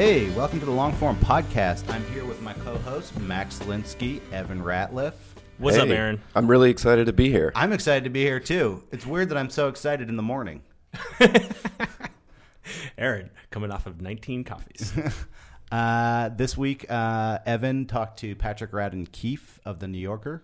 [0.00, 1.86] Hey, welcome to the Longform Podcast.
[1.92, 5.12] I'm here with my co-host Max Linsky, Evan Ratliff.
[5.58, 6.22] What's up, Aaron?
[6.34, 7.52] I'm really excited to be here.
[7.54, 8.82] I'm excited to be here too.
[8.92, 10.62] It's weird that I'm so excited in the morning.
[12.96, 14.94] Aaron, coming off of 19 coffees.
[15.70, 20.42] Uh, this week, uh, Evan talked to Patrick Radden Keefe of the New Yorker.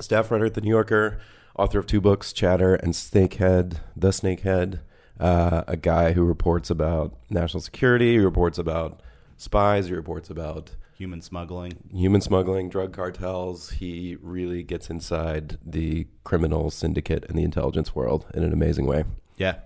[0.00, 1.20] Staff writer at The New Yorker,
[1.54, 4.78] author of two books, Chatter and Snakehead, The Snakehead,
[5.20, 9.00] uh, a guy who reports about national security, he reports about
[9.36, 11.72] spies, he reports about Human smuggling.
[11.92, 13.70] human smuggling, drug cartels.
[13.70, 19.04] He really gets inside the criminal syndicate and the intelligence world in an amazing way.
[19.36, 19.56] Yeah.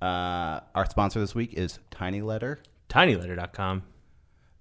[0.00, 2.60] Uh, our sponsor this week is Tiny Letter.
[2.88, 3.82] Tinyletter.com.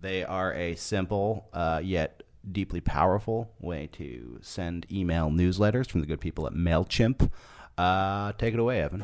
[0.01, 6.07] They are a simple uh, yet deeply powerful way to send email newsletters from the
[6.07, 7.29] good people at MailChimp.
[7.77, 9.03] Uh, take it away, Evan.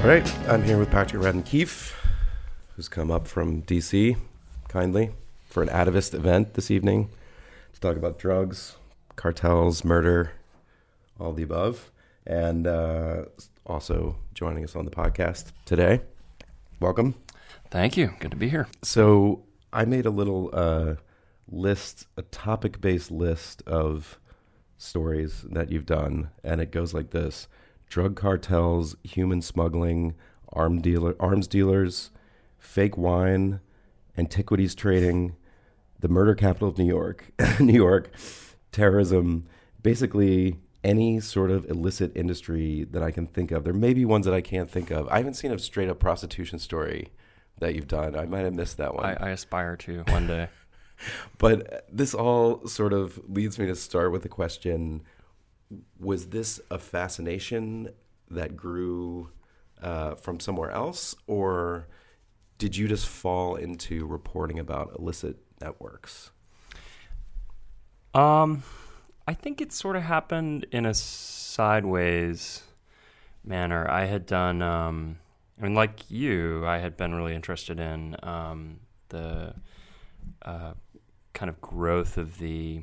[0.00, 1.94] All right, I'm here with Patrick Radden Keefe,
[2.74, 4.16] who's come up from DC
[4.66, 5.10] kindly
[5.44, 7.10] for an Atavist event this evening
[7.74, 8.76] to talk about drugs,
[9.16, 10.32] cartels, murder,
[11.20, 11.92] all the above,
[12.26, 13.26] and uh,
[13.66, 16.00] also joining us on the podcast today.
[16.80, 17.14] Welcome.
[17.70, 18.14] Thank you.
[18.20, 18.68] Good to be here.
[18.82, 20.94] So I made a little uh,
[21.46, 24.18] list, a topic-based list of
[24.78, 27.48] stories that you've done, and it goes like this:
[27.90, 30.14] drug cartels, human smuggling,
[30.52, 32.10] arm dealer, arms dealers,
[32.58, 33.60] fake wine,
[34.16, 35.36] antiquities trading,
[35.98, 38.10] the murder capital of New York, New York,
[38.72, 39.46] terrorism,
[39.82, 43.64] basically any sort of illicit industry that I can think of.
[43.64, 45.06] There may be ones that I can't think of.
[45.08, 47.08] I haven't seen a straight up prostitution story
[47.58, 48.16] that you've done.
[48.16, 49.04] I might have missed that one.
[49.04, 50.48] I, I aspire to one day.
[51.38, 55.00] But this all sort of leads me to start with the question
[55.98, 57.90] Was this a fascination
[58.30, 59.30] that grew
[59.82, 61.86] uh, from somewhere else, or
[62.58, 66.30] did you just fall into reporting about illicit networks?
[68.14, 68.62] Um,
[69.26, 72.62] I think it sort of happened in a sideways
[73.44, 73.88] manner.
[73.88, 75.18] I had done, um,
[75.58, 79.54] I mean, like you, I had been really interested in um, the
[80.42, 80.74] uh,
[81.32, 82.82] kind of growth of the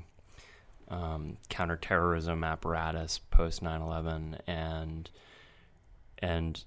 [0.89, 5.09] um, counterterrorism apparatus post 9/11, and
[6.19, 6.63] and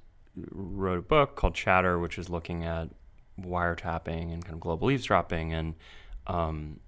[0.53, 2.89] wrote a book called Chatter, which is looking at
[3.41, 5.75] wiretapping and kind of global eavesdropping, and
[6.27, 6.81] um,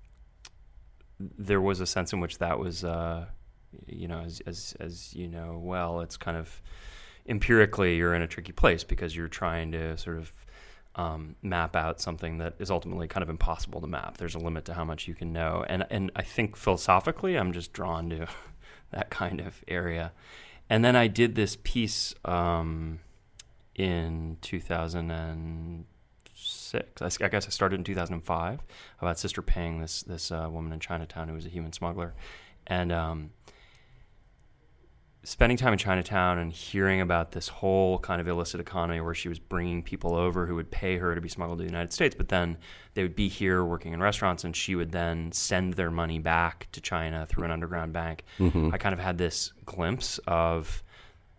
[1.18, 3.26] there was a sense in which that was, uh,
[3.86, 6.60] you know, as, as as you know well, it's kind of
[7.26, 10.32] empirically you're in a tricky place because you're trying to sort of
[10.94, 14.18] um, map out something that is ultimately kind of impossible to map.
[14.18, 17.52] There's a limit to how much you can know, and and I think philosophically, I'm
[17.52, 18.28] just drawn to
[18.90, 20.12] that kind of area.
[20.68, 23.00] And then I did this piece um,
[23.74, 27.02] in 2006.
[27.02, 28.60] I guess I started in 2005
[29.00, 32.14] about Sister Ping, this this uh, woman in Chinatown who was a human smuggler,
[32.66, 33.30] and um,
[35.24, 39.28] spending time in Chinatown and hearing about this whole kind of illicit economy where she
[39.28, 42.14] was bringing people over who would pay her to be smuggled to the United States,
[42.14, 42.56] but then
[42.94, 46.66] they would be here working in restaurants and she would then send their money back
[46.72, 48.24] to China through an underground bank.
[48.74, 50.82] I kind of had this glimpse of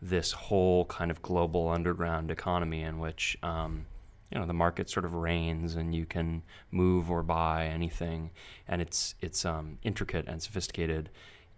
[0.02, 3.86] this whole kind of global underground economy in which um,
[4.32, 6.42] you know the market sort of reigns and you can
[6.72, 8.32] move or buy anything,
[8.68, 11.10] and it's it's um, intricate and sophisticated,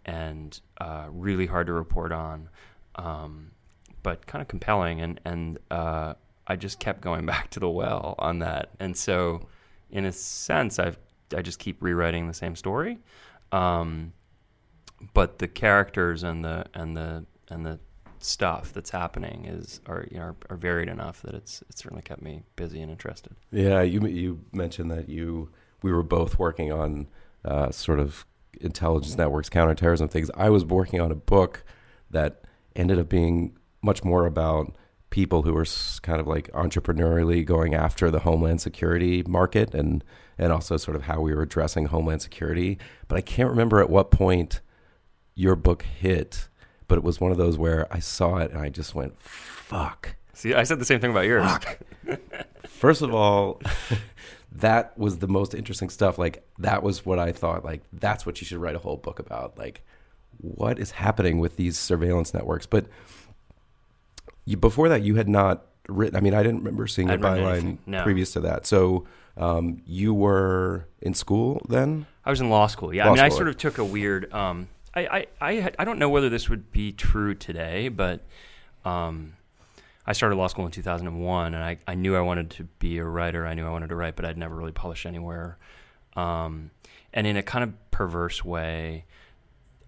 [0.06, 2.50] and uh, really hard to report on,
[2.96, 3.52] um,
[4.04, 5.02] but kind of compelling.
[5.02, 6.14] And and uh,
[6.48, 9.48] I just kept going back to the well on that, and so
[9.90, 10.98] in a sense, I've
[11.36, 13.00] I just keep rewriting the same story,
[13.52, 14.14] um,
[15.14, 17.80] but the characters and the and the and the
[18.20, 22.02] stuff that's happening is are you know are, are varied enough that it's it's certainly
[22.02, 23.36] kept me busy and interested.
[23.52, 25.50] Yeah, you you mentioned that you
[25.82, 27.08] we were both working on
[27.44, 28.26] uh, sort of
[28.62, 30.30] intelligence networks, counterterrorism things.
[30.36, 31.64] I was working on a book
[32.12, 32.42] that
[32.76, 34.76] ended up being much more about
[35.10, 35.66] people who were
[36.02, 40.04] kind of like entrepreneurially going after the homeland security market and
[40.38, 42.78] and also sort of how we were addressing homeland security.
[43.08, 44.60] But I can't remember at what point
[45.34, 46.50] your book hit
[46.88, 50.16] but it was one of those where I saw it and I just went, fuck.
[50.34, 51.50] See, I said the same thing about yours.
[52.68, 53.62] First of all,
[54.56, 56.18] that was the most interesting stuff.
[56.18, 59.20] Like, that was what I thought, like, that's what you should write a whole book
[59.20, 59.58] about.
[59.58, 59.82] Like,
[60.38, 62.66] what is happening with these surveillance networks?
[62.66, 62.86] But
[64.46, 67.78] you, before that, you had not written, I mean, I didn't remember seeing a byline
[67.86, 68.04] no.
[68.04, 68.66] previous to that.
[68.66, 69.06] So,
[69.38, 72.06] um, you were in school then?
[72.24, 72.94] I was in law school.
[72.94, 73.26] Yeah, law I mean, school.
[73.26, 74.32] I sort of took a weird.
[74.34, 78.22] Um, I, I, I, don't know whether this would be true today, but
[78.86, 79.34] um,
[80.08, 83.04] I started law school in 2001, and I, I knew I wanted to be a
[83.04, 83.46] writer.
[83.46, 85.58] I knew I wanted to write, but I'd never really published anywhere.
[86.16, 86.72] Um,
[87.14, 89.06] and in a kind of perverse way,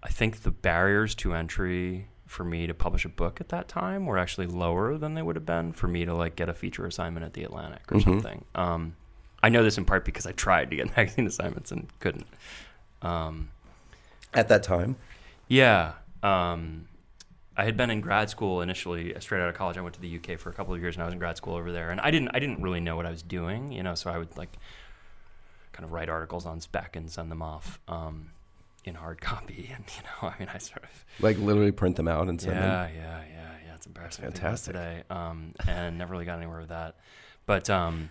[0.02, 4.06] I think the barriers to entry for me to publish a book at that time
[4.06, 6.86] were actually lower than they would have been for me to like get a feature
[6.86, 8.10] assignment at the Atlantic or mm-hmm.
[8.10, 8.44] something.
[8.54, 8.96] Um,
[9.42, 12.26] I know this in part because I tried to get magazine assignments and couldn't.
[13.02, 13.48] Um,
[14.34, 14.96] at that time?
[15.48, 15.92] Yeah.
[16.22, 16.88] Um,
[17.58, 19.76] I had been in grad school initially, uh, straight out of college.
[19.76, 21.36] I went to the UK for a couple of years, and I was in grad
[21.36, 21.90] school over there.
[21.90, 23.96] And I didn't, I didn't really know what I was doing, you know.
[23.96, 24.56] So I would like
[25.72, 28.30] kind of write articles on spec and send them off um,
[28.84, 29.70] in hard copy.
[29.74, 32.54] And you know, I mean, I sort of like literally print them out and send
[32.54, 32.94] yeah, them.
[32.94, 33.74] Yeah, yeah, yeah, yeah.
[33.74, 34.24] It's embarrassing.
[34.24, 36.94] That's fantastic today, um, and never really got anywhere with that.
[37.44, 38.10] But um,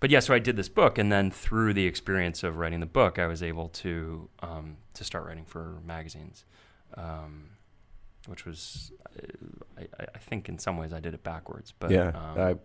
[0.00, 2.86] but yeah, so I did this book, and then through the experience of writing the
[2.86, 6.44] book, I was able to um, to start writing for magazines,
[6.96, 7.50] um,
[8.26, 8.92] which was,
[9.78, 11.72] I, I, think, in some ways, I did it backwards.
[11.78, 12.56] But yeah, um, I,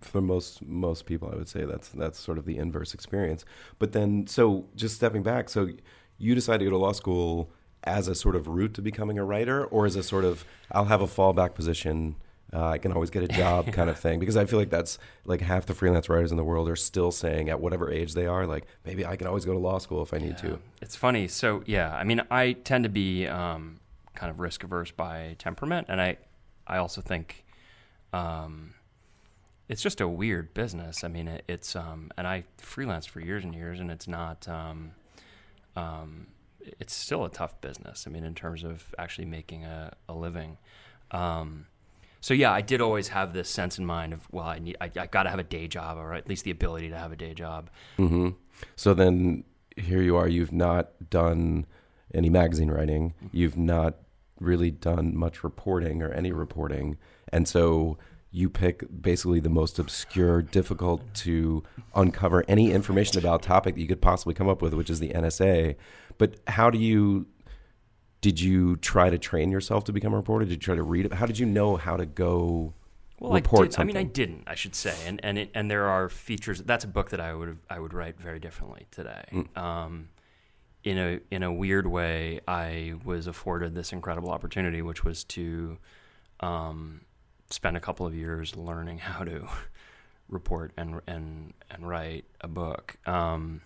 [0.00, 3.44] for most most people, I would say that's that's sort of the inverse experience.
[3.78, 5.68] But then, so just stepping back, so
[6.18, 7.50] you decided to go to law school
[7.84, 10.86] as a sort of route to becoming a writer, or as a sort of I'll
[10.86, 12.16] have a fallback position
[12.54, 14.98] uh, I can always get a job kind of thing because I feel like that's
[15.24, 18.26] like half the freelance writers in the world are still saying at whatever age they
[18.26, 20.50] are, like maybe I can always go to law school if I need yeah.
[20.50, 20.58] to.
[20.82, 21.28] It's funny.
[21.28, 23.80] So yeah, I mean, I tend to be um,
[24.14, 26.18] kind of risk averse by temperament, and I
[26.66, 27.44] I also think
[28.12, 28.74] um,
[29.68, 31.04] it's just a weird business.
[31.04, 34.48] I mean, it, it's um, and I freelance for years and years, and it's not.
[34.48, 34.92] Um,
[35.76, 36.26] um,
[36.78, 38.04] it's still a tough business.
[38.06, 40.58] I mean, in terms of actually making a, a living.
[41.10, 41.66] Um,
[42.20, 44.90] so yeah, I did always have this sense in mind of well, I need I,
[44.96, 47.16] I got to have a day job or at least the ability to have a
[47.16, 47.68] day job.
[47.98, 48.30] Mm-hmm.
[48.76, 49.44] So then
[49.76, 50.28] here you are.
[50.28, 51.66] You've not done
[52.14, 53.14] any magazine writing.
[53.32, 53.96] You've not
[54.40, 56.96] really done much reporting or any reporting,
[57.32, 57.98] and so
[58.34, 61.62] you pick basically the most obscure, difficult to
[61.94, 65.10] uncover any information about topic that you could possibly come up with, which is the
[65.10, 65.76] NSA.
[66.16, 67.26] But how do you
[68.22, 70.46] did you try to train yourself to become a reporter?
[70.46, 71.12] Did you try to read it?
[71.12, 72.72] How did you know how to go
[73.18, 73.96] well, report I did, something?
[73.96, 74.44] I mean, I didn't.
[74.46, 76.62] I should say, and and it, and there are features.
[76.62, 79.24] That's a book that I would I would write very differently today.
[79.30, 79.58] Mm.
[79.58, 80.08] Um,
[80.84, 85.78] in a in a weird way, I was afforded this incredible opportunity, which was to
[86.40, 87.02] um,
[87.50, 89.46] spend a couple of years learning how to
[90.28, 92.96] report and and and write a book.
[93.06, 93.62] Um,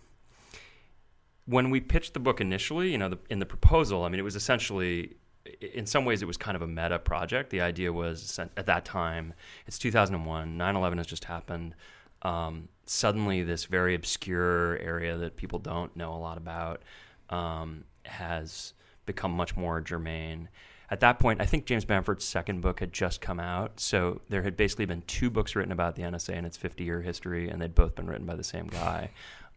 [1.47, 4.25] when we pitched the book initially, you know, the, in the proposal, I mean, it
[4.25, 5.15] was essentially,
[5.61, 7.51] in some ways, it was kind of a meta project.
[7.51, 9.33] The idea was at that time,
[9.67, 11.77] it's 2001, 9 11 has just happened.
[12.23, 16.83] Um, suddenly, this very obscure area that people don't know a lot about
[17.31, 20.49] um, has become much more germane.
[20.91, 23.81] At that point, I think James Bamford's second book had just come out.
[23.81, 27.03] So there had basically been two books written about the NSA and its 50 year
[27.03, 29.11] history, and they'd both been written by the same guy.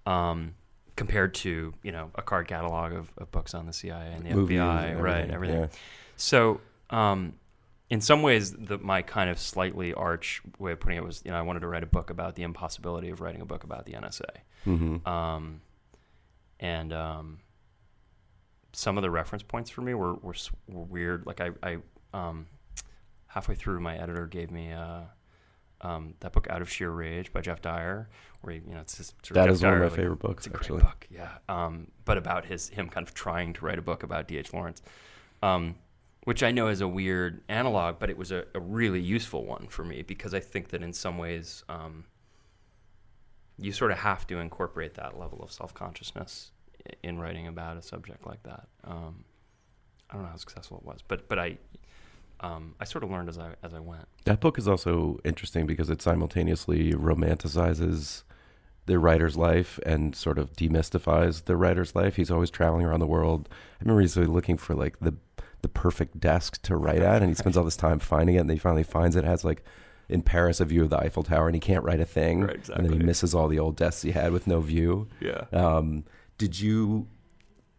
[0.05, 0.55] Um,
[0.99, 4.35] compared to you know a card catalog of, of books on the CIA and the
[4.35, 5.29] Movies FBI, and right?
[5.31, 5.61] Everything.
[5.61, 5.67] Yeah.
[6.17, 6.59] So,
[6.89, 7.35] um,
[7.89, 11.31] in some ways, the, my kind of slightly arch way of putting it was, you
[11.31, 13.85] know, I wanted to write a book about the impossibility of writing a book about
[13.85, 14.29] the NSA,
[14.67, 15.07] mm-hmm.
[15.07, 15.61] um,
[16.59, 17.39] and um,
[18.73, 20.35] some of the reference points for me were were,
[20.67, 21.25] were weird.
[21.25, 21.77] Like I, I
[22.13, 22.47] um,
[23.27, 25.09] halfway through, my editor gave me a,
[25.81, 28.09] um, that book Out of Sheer Rage by Geoff Dyer,
[28.41, 30.19] where he, you know it's just sort of That is one of my like, favorite
[30.19, 30.79] books, It's a actually.
[30.81, 31.37] great book, yeah.
[31.47, 34.53] Um, but about his him kind of trying to write a book about D.H.
[34.53, 34.81] Lawrence,
[35.41, 35.75] um,
[36.25, 39.67] which I know is a weird analog, but it was a, a really useful one
[39.67, 41.63] for me because I think that in some ways.
[41.69, 42.05] Um,
[43.61, 46.51] you sort of have to incorporate that level of self consciousness
[47.03, 48.67] in writing about a subject like that.
[48.83, 49.23] Um,
[50.09, 51.57] I don't know how successful it was, but but I
[52.41, 54.07] um, I sort of learned as I as I went.
[54.25, 58.23] That book is also interesting because it simultaneously romanticizes
[58.85, 62.15] the writer's life and sort of demystifies the writer's life.
[62.15, 63.47] He's always traveling around the world.
[63.51, 65.15] I remember he's looking for like the
[65.61, 68.49] the perfect desk to write at, and he spends all this time finding it, and
[68.49, 69.25] then he finally finds it.
[69.25, 69.63] it has like
[70.07, 72.69] in Paris a view of the Eiffel Tower, and he can't write a thing, Right,
[72.69, 75.07] and then he misses all the old desks he had with no view.
[75.21, 75.45] Yeah.
[75.53, 76.05] Um,
[76.39, 77.07] did you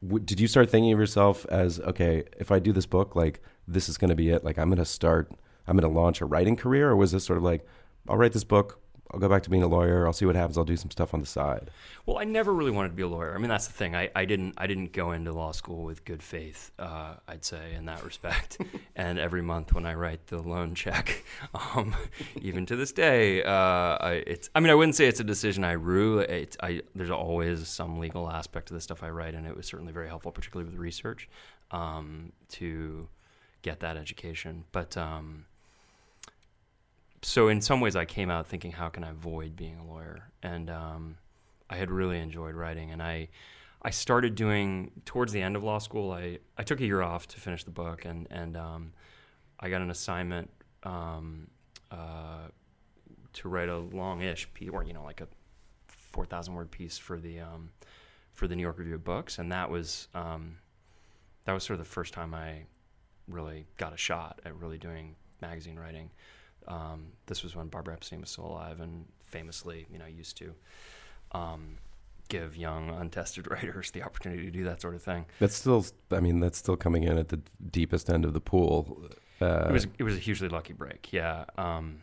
[0.00, 3.42] w- did you start thinking of yourself as okay, if I do this book, like
[3.66, 4.44] this is going to be it?
[4.44, 5.32] Like I'm going to start,
[5.66, 7.66] I'm going to launch a writing career, or was this sort of like
[8.08, 8.80] I'll write this book,
[9.12, 11.14] I'll go back to being a lawyer, I'll see what happens, I'll do some stuff
[11.14, 11.70] on the side.
[12.06, 13.34] Well, I never really wanted to be a lawyer.
[13.34, 13.94] I mean, that's the thing.
[13.94, 16.70] I, I didn't I didn't go into law school with good faith.
[16.78, 18.58] Uh, I'd say in that respect.
[18.96, 21.24] and every month when I write the loan check,
[21.54, 21.94] um,
[22.40, 24.50] even to this day, uh, I, it's.
[24.54, 26.20] I mean, I wouldn't say it's a decision I rue.
[26.20, 29.66] It's, I there's always some legal aspect to the stuff I write, and it was
[29.66, 31.28] certainly very helpful, particularly with research,
[31.70, 33.08] um, to
[33.62, 34.64] get that education.
[34.72, 35.46] But um,
[37.22, 40.30] so in some ways, I came out thinking, how can I avoid being a lawyer?
[40.42, 41.16] And um,
[41.68, 43.28] I had really enjoyed writing, and I
[43.82, 46.12] I started doing towards the end of law school.
[46.12, 48.92] I, I took a year off to finish the book, and and um,
[49.58, 50.50] I got an assignment
[50.82, 51.48] um,
[51.90, 52.48] uh,
[53.34, 55.28] to write a long-ish piece, or you know, like a
[55.86, 57.70] four thousand word piece for the um,
[58.32, 60.56] for the New York Review of Books, and that was um,
[61.44, 62.62] that was sort of the first time I
[63.28, 66.10] really got a shot at really doing magazine writing.
[66.70, 70.54] Um, this was when Barbara Epstein was still alive and famously, you know, used to
[71.32, 71.78] um,
[72.28, 75.26] give young, untested writers the opportunity to do that sort of thing.
[75.40, 79.08] That's still, I mean, that's still coming in at the deepest end of the pool.
[79.40, 81.44] Uh, it was it was a hugely lucky break, yeah.
[81.58, 82.02] Um,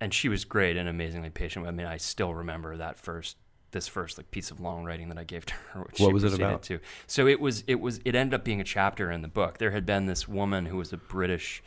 [0.00, 1.66] and she was great and amazingly patient.
[1.66, 3.36] I mean, I still remember that first
[3.72, 5.80] this first like piece of long writing that I gave to her.
[5.86, 6.62] Which What she was it about?
[6.64, 6.78] To.
[7.06, 9.58] So it was it was it ended up being a chapter in the book.
[9.58, 11.62] There had been this woman who was a British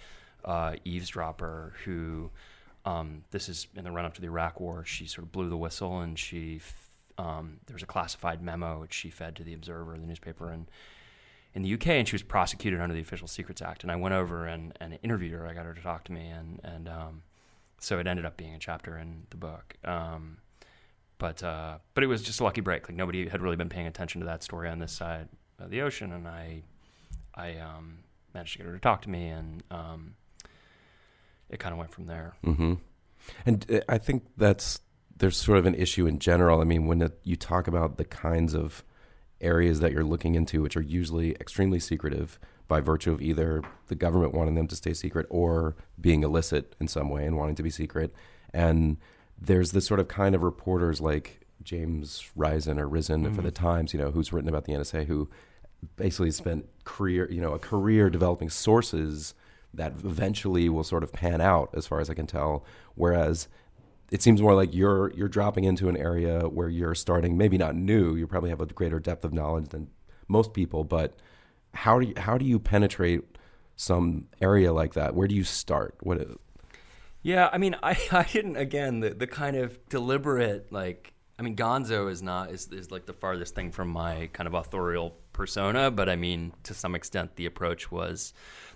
[0.45, 2.31] uh, eavesdropper who.
[2.85, 4.83] Um, this is in the run up to the Iraq War.
[4.83, 6.59] She sort of blew the whistle, and she
[7.17, 10.67] um, there was a classified memo which she fed to the Observer, the newspaper, and
[11.53, 13.83] in the UK, and she was prosecuted under the Official Secrets Act.
[13.83, 15.47] And I went over and, and interviewed her.
[15.47, 17.21] I got her to talk to me, and and um,
[17.79, 19.75] so it ended up being a chapter in the book.
[19.83, 20.37] Um,
[21.19, 22.89] but uh, but it was just a lucky break.
[22.89, 25.81] Like nobody had really been paying attention to that story on this side of the
[25.81, 26.63] ocean, and I
[27.35, 27.99] I um,
[28.33, 30.15] managed to get her to talk to me, and um,
[31.53, 32.35] it kind of went from there.
[32.43, 32.73] hmm
[33.45, 34.81] And uh, I think that's
[35.15, 36.59] there's sort of an issue in general.
[36.59, 38.83] I mean, when it, you talk about the kinds of
[39.39, 43.95] areas that you're looking into, which are usually extremely secretive by virtue of either the
[43.95, 47.63] government wanting them to stay secret or being illicit in some way and wanting to
[47.63, 48.13] be secret,
[48.53, 48.97] and
[49.39, 53.93] there's this sort of kind of reporters like James Risen or Risen for the Times,
[53.93, 55.29] you know, who's written about the NSA, who
[55.95, 59.33] basically spent career, you know, a career developing sources
[59.73, 62.65] that eventually will sort of pan out, as far as I can tell.
[62.95, 63.47] Whereas
[64.11, 67.75] it seems more like you're you're dropping into an area where you're starting, maybe not
[67.75, 68.15] new.
[68.15, 69.89] You probably have a greater depth of knowledge than
[70.27, 71.15] most people, but
[71.73, 73.23] how do you, how do you penetrate
[73.75, 75.15] some area like that?
[75.15, 75.95] Where do you start?
[76.01, 76.19] What
[77.23, 81.55] Yeah, I mean, I, I didn't again the, the kind of deliberate like I mean,
[81.55, 85.89] Gonzo is not is is like the farthest thing from my kind of authorial persona,
[85.89, 88.33] but I mean, to some extent, the approach was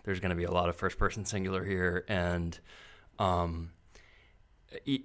[0.08, 2.58] there's going to be a lot of first person singular here, and
[3.20, 3.72] um,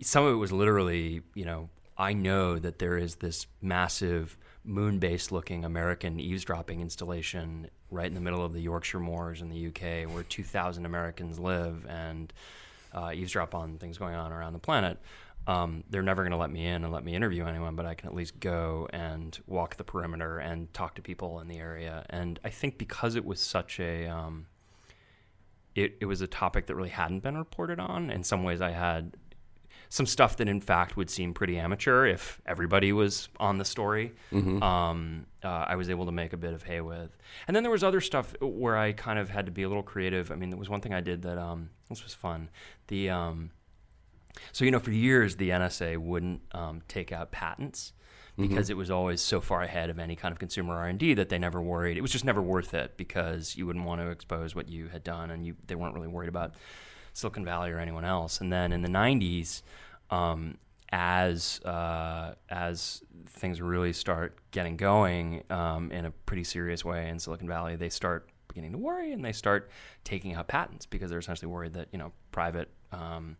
[0.00, 1.68] some of it was literally, you know,
[1.98, 8.14] I know that there is this massive moon based looking American eavesdropping installation right in
[8.14, 12.32] the middle of the Yorkshire Moors in the UK where 2,000 Americans live and
[12.92, 14.98] uh, eavesdrop on things going on around the planet.
[15.48, 17.94] Um, they're never going to let me in and let me interview anyone, but I
[17.94, 22.06] can at least go and walk the perimeter and talk to people in the area.
[22.08, 24.46] And I think because it was such a, um,
[25.74, 28.10] it, it was a topic that really hadn't been reported on.
[28.10, 29.16] In some ways, I had
[29.88, 34.12] some stuff that, in fact, would seem pretty amateur if everybody was on the story.
[34.62, 37.72] Um, uh, I was able to make a bit of hay with, and then there
[37.72, 40.30] was other stuff where I kind of had to be a little creative.
[40.30, 42.48] I mean, there was one thing I did that um, this was fun.
[42.86, 43.50] The um,
[44.52, 47.92] so you know, for years the NSA wouldn't um, take out patents
[48.36, 51.14] because it was always so far ahead of any kind of consumer R and D
[51.14, 51.96] that they never worried.
[51.96, 55.04] It was just never worth it because you wouldn't want to expose what you had
[55.04, 56.54] done, and you they weren't really worried about
[57.12, 58.40] Silicon Valley or anyone else.
[58.40, 59.62] And then in the 90s,
[60.10, 60.58] um,
[60.90, 67.18] as uh, as things really start getting going um, in a pretty serious way in
[67.18, 69.70] Silicon Valley, they start beginning to worry and they start
[70.04, 73.36] taking out patents because they're essentially worried that you know private um,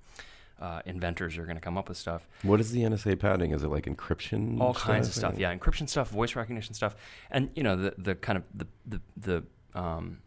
[0.63, 2.29] uh, inventors are going to come up with stuff.
[2.43, 3.51] What is the NSA patenting?
[3.51, 4.61] Is it like encryption?
[4.61, 6.95] All kinds of stuff, yeah, encryption stuff, voice recognition stuff,
[7.33, 10.19] and you know the the kind of the the the um,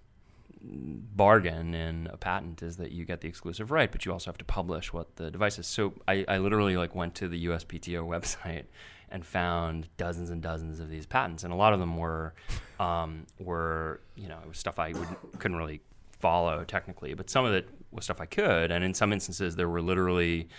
[0.61, 4.37] bargain in a patent is that you get the exclusive right, but you also have
[4.37, 5.67] to publish what the device is.
[5.67, 8.65] So I, I literally like went to the USPTO website
[9.09, 12.33] and found dozens and dozens of these patents, and a lot of them were
[12.77, 14.91] um, were you know it was stuff I
[15.39, 15.79] couldn't really
[16.19, 17.69] follow technically, but some of it
[18.03, 20.49] stuff I could, and in some instances there were literally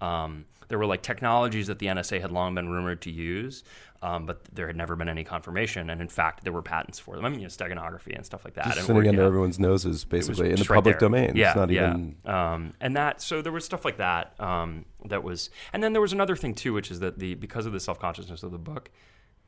[0.00, 3.64] um, there were like technologies that the NSA had long been rumored to use,
[4.02, 5.90] um, but there had never been any confirmation.
[5.90, 7.24] And in fact, there were patents for them.
[7.24, 8.66] I mean, you know, steganography and stuff like that.
[8.66, 9.26] Just and sitting under yeah.
[9.26, 11.32] everyone's noses, basically, in the right public domain.
[11.34, 11.90] Yeah, it's not yeah.
[11.90, 12.16] even.
[12.24, 16.02] Um, and that so there was stuff like that um, that was, and then there
[16.02, 18.58] was another thing too, which is that the because of the self consciousness of the
[18.58, 18.90] book,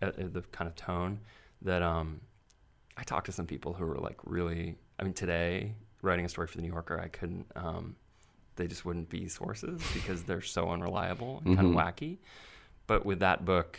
[0.03, 1.21] uh, uh, the kind of tone
[1.63, 2.21] that um,
[2.97, 4.77] I talked to some people who were like really.
[4.99, 7.47] I mean, today writing a story for the New Yorker, I couldn't.
[7.57, 7.97] Um,
[8.57, 12.19] they just wouldn't be sources because they're so unreliable and kind of wacky.
[12.87, 13.79] But with that book,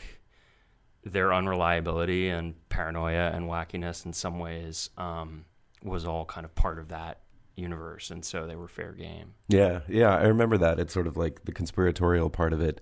[1.04, 5.46] their unreliability and paranoia and wackiness in some ways um,
[5.84, 7.22] was all kind of part of that
[7.56, 9.34] universe, and so they were fair game.
[9.48, 10.80] Yeah, yeah, I remember that.
[10.80, 12.82] It's sort of like the conspiratorial part of it.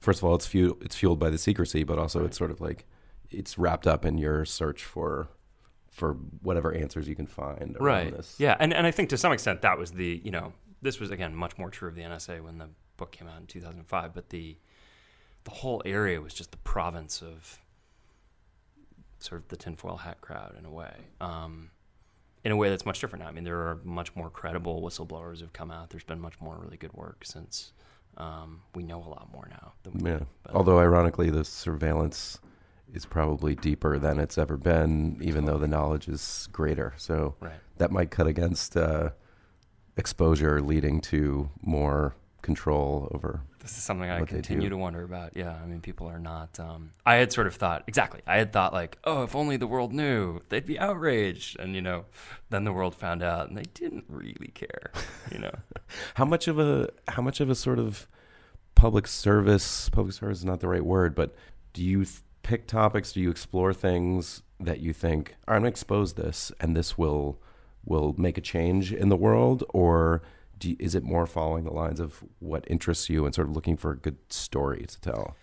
[0.00, 2.60] First of all, it's fuel, it's fueled by the secrecy, but also it's sort of
[2.60, 2.86] like
[3.30, 5.28] it's wrapped up in your search for
[5.96, 6.12] for
[6.42, 7.76] whatever answers you can find.
[7.76, 8.16] around Right.
[8.16, 8.36] This.
[8.38, 11.10] Yeah, and and I think to some extent that was the you know this was
[11.10, 14.28] again much more true of the NSA when the book came out in 2005, but
[14.30, 14.56] the
[15.44, 17.60] the whole area was just the province of
[19.20, 20.92] sort of the tinfoil hat crowd in a way.
[21.20, 21.70] Um,
[22.44, 23.28] in a way that's much different now.
[23.28, 25.90] I mean, there are much more credible whistleblowers who've come out.
[25.90, 27.72] There's been much more really good work since
[28.18, 29.72] um, we know a lot more now.
[29.82, 30.18] Than we Yeah.
[30.18, 30.26] did.
[30.44, 32.38] But- Although ironically, the surveillance
[32.92, 36.94] is probably deeper than it's ever been, even though the knowledge is greater.
[36.96, 37.52] So right.
[37.78, 39.10] that might cut against uh,
[39.96, 43.42] exposure, leading to more control over.
[43.58, 45.36] This is something I continue to wonder about.
[45.36, 46.60] Yeah, I mean, people are not.
[46.60, 48.20] Um, I had sort of thought exactly.
[48.24, 51.82] I had thought like, oh, if only the world knew, they'd be outraged, and you
[51.82, 52.04] know,
[52.48, 54.92] then the world found out, and they didn't really care.
[55.32, 55.54] You know,
[56.14, 58.06] How much of a how much of a sort of
[58.76, 59.88] public service?
[59.88, 61.34] Public service is not the right word, but
[61.72, 63.12] do you th- pick topics?
[63.12, 67.40] Do you explore things that you think, I'm going to expose this, and this will
[67.84, 70.22] will make a change in the world, or
[70.60, 73.76] you, is it more following the lines of what interests you and sort of looking
[73.76, 75.36] for a good story to tell?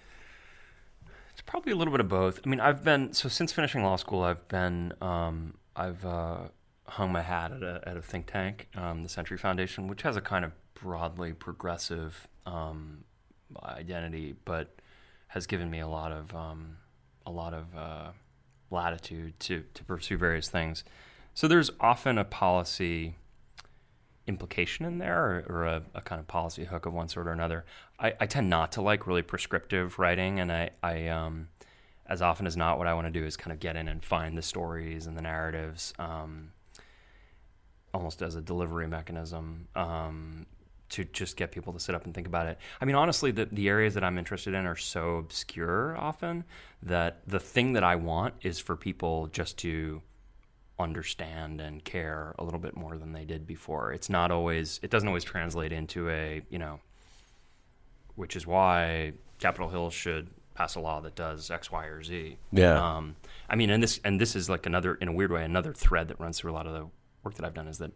[1.34, 2.40] it's probably a little bit of both.
[2.46, 6.50] I mean, I've been so since finishing law school, I've been um, I've uh,
[6.88, 10.16] hung my hat at a at a think tank, um, the Century Foundation, which has
[10.16, 13.04] a kind of broadly progressive um,
[13.64, 14.76] identity, but
[15.28, 16.78] has given me a lot of um,
[17.26, 18.12] a lot of uh,
[18.72, 20.84] latitude to to pursue various things.
[21.34, 23.16] So there's often a policy
[24.28, 27.32] implication in there or, or a, a kind of policy hook of one sort or
[27.32, 27.66] another.
[28.00, 31.50] I, I tend not to like really prescriptive writing, and I, I um,
[32.06, 34.04] as often as not, what I want to do is kind of get in and
[34.04, 36.52] find the stories and the narratives, um,
[37.94, 39.68] almost as a delivery mechanism.
[39.76, 40.46] Um,
[40.94, 42.58] to just get people to sit up and think about it.
[42.80, 46.44] I mean, honestly, the, the areas that I'm interested in are so obscure often
[46.84, 50.02] that the thing that I want is for people just to
[50.80, 53.92] understand and care a little bit more than they did before.
[53.92, 56.80] It's not always it doesn't always translate into a, you know,
[58.16, 62.38] which is why Capitol Hill should pass a law that does X, Y, or Z.
[62.52, 62.98] Yeah.
[62.98, 63.16] Um,
[63.50, 66.08] I mean, and this and this is like another in a weird way another thread
[66.10, 66.88] that runs through a lot of the
[67.24, 67.92] work that I've done is that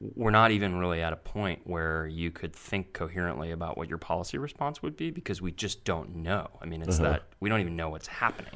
[0.00, 3.98] we're not even really at a point where you could think coherently about what your
[3.98, 6.48] policy response would be because we just don't know.
[6.62, 8.52] I mean, it's that we don't even know what's happening.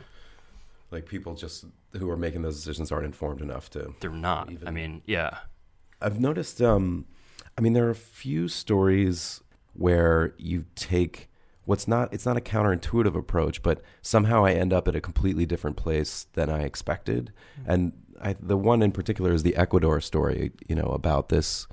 [0.90, 4.50] Like people just who are making those decisions aren't informed enough to They're not.
[4.52, 4.68] Even...
[4.68, 5.38] I mean, yeah.
[6.00, 6.60] I've noticed.
[6.60, 7.06] Um,
[7.56, 9.40] I mean, there are a few stories
[9.72, 11.30] where you take
[11.64, 12.12] what's not.
[12.12, 16.26] It's not a counterintuitive approach, but somehow I end up at a completely different place
[16.34, 17.32] than I expected.
[17.66, 20.52] And I, the one in particular is the Ecuador story.
[20.68, 21.66] You know about this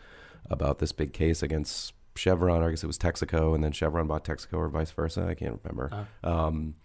[0.50, 2.62] about this big case against Chevron.
[2.62, 5.26] Or I guess it was Texaco, and then Chevron bought Texaco, or vice versa.
[5.28, 6.08] I can't remember.
[6.24, 6.76] Um,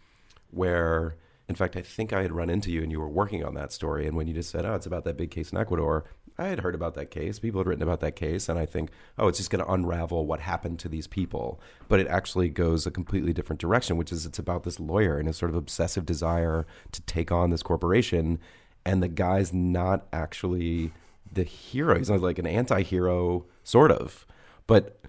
[0.55, 1.17] where
[1.49, 3.73] in fact I think I had run into you and you were working on that
[3.73, 6.05] story and when you just said oh it's about that big case in Ecuador
[6.39, 8.91] I had heard about that case people had written about that case and I think
[9.19, 12.87] oh it's just going to unravel what happened to these people but it actually goes
[12.87, 16.07] a completely different direction which is it's about this lawyer and his sort of obsessive
[16.07, 18.39] desire to take on this corporation
[18.85, 20.93] and the guy's not actually
[21.33, 21.99] the hero.
[21.99, 24.27] He's not like an anti-hero, sort of.
[24.67, 25.01] But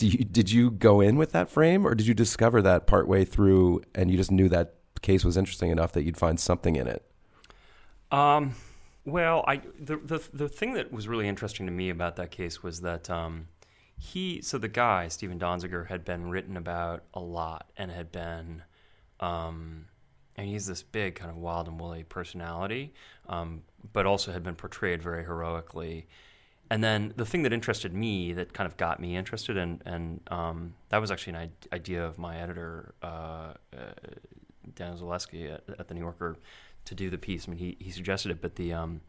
[0.00, 3.82] you, did you go in with that frame, or did you discover that partway through,
[3.94, 7.04] and you just knew that case was interesting enough that you'd find something in it?
[8.10, 8.54] Um,
[9.04, 12.62] well, I the, the the thing that was really interesting to me about that case
[12.62, 13.48] was that um,
[13.96, 18.62] he so the guy Stephen Donziger had been written about a lot and had been
[19.20, 19.86] um,
[20.38, 22.94] and he's this big kind of wild and woolly personality,
[23.28, 26.06] um, but also had been portrayed very heroically.
[26.70, 30.20] And then the thing that interested me, that kind of got me interested, and and
[30.30, 33.94] um, that was actually an idea of my editor, uh, uh,
[34.74, 36.36] Dan Zalewski at, at, the New Yorker,
[36.84, 37.48] to do the piece.
[37.48, 39.00] I mean, he, he suggested it, but the um,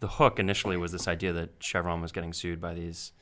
[0.00, 3.12] the hook initially was this idea that Chevron was getting sued by these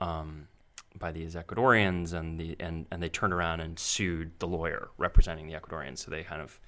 [0.00, 0.48] um,
[0.98, 5.46] by these Ecuadorians, and the and and they turned around and sued the lawyer representing
[5.46, 5.98] the Ecuadorians.
[5.98, 6.60] So they kind of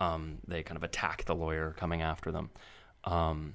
[0.00, 2.50] um, they kind of attacked the lawyer coming after them.
[3.04, 3.54] Um,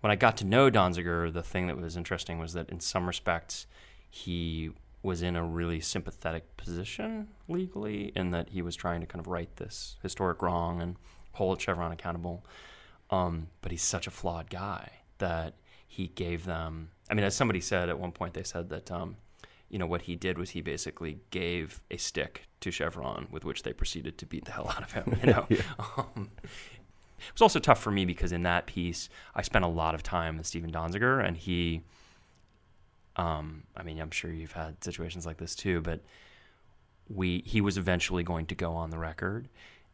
[0.00, 3.06] when I got to know Donziger, the thing that was interesting was that in some
[3.06, 3.66] respects
[4.10, 4.70] he
[5.02, 9.26] was in a really sympathetic position legally, in that he was trying to kind of
[9.26, 10.96] right this historic wrong and
[11.32, 12.44] hold Chevron accountable.
[13.10, 15.54] Um, but he's such a flawed guy that
[15.86, 16.90] he gave them.
[17.08, 19.16] I mean, as somebody said at one point, they said that um,
[19.68, 23.62] you know, what he did was he basically gave a stick to Chevron with which
[23.62, 25.18] they proceeded to beat the hell out of him.
[25.20, 25.46] You know,
[25.96, 29.94] um, it was also tough for me because in that piece I spent a lot
[29.94, 31.82] of time with Stephen Donziger, and he,
[33.16, 36.00] um, I mean, I'm sure you've had situations like this too, but
[37.08, 39.48] we he was eventually going to go on the record,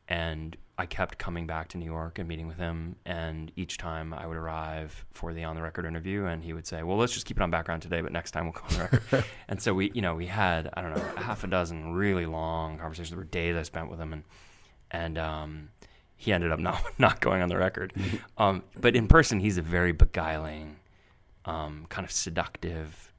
[0.08, 2.96] and I kept coming back to New York and meeting with him.
[3.06, 6.66] And each time I would arrive for the on the record interview, and he would
[6.66, 8.74] say, "Well, let's just keep it on background today, but next time we'll go on
[8.74, 11.92] the record." and so we, you know, we had I don't know half a dozen
[11.92, 13.10] really long conversations.
[13.10, 14.24] There were days I spent with him, and
[14.90, 15.68] and um,
[16.16, 17.92] he ended up not not going on the record.
[18.36, 20.78] Um, but in person, he's a very beguiling,
[21.44, 23.12] um, kind of seductive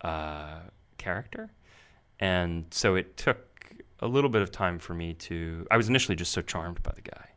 [0.00, 0.60] uh,
[0.96, 1.50] character,
[2.18, 3.53] and so it took
[4.04, 5.66] a little bit of time for me to.
[5.70, 7.28] I was initially just so charmed by the guy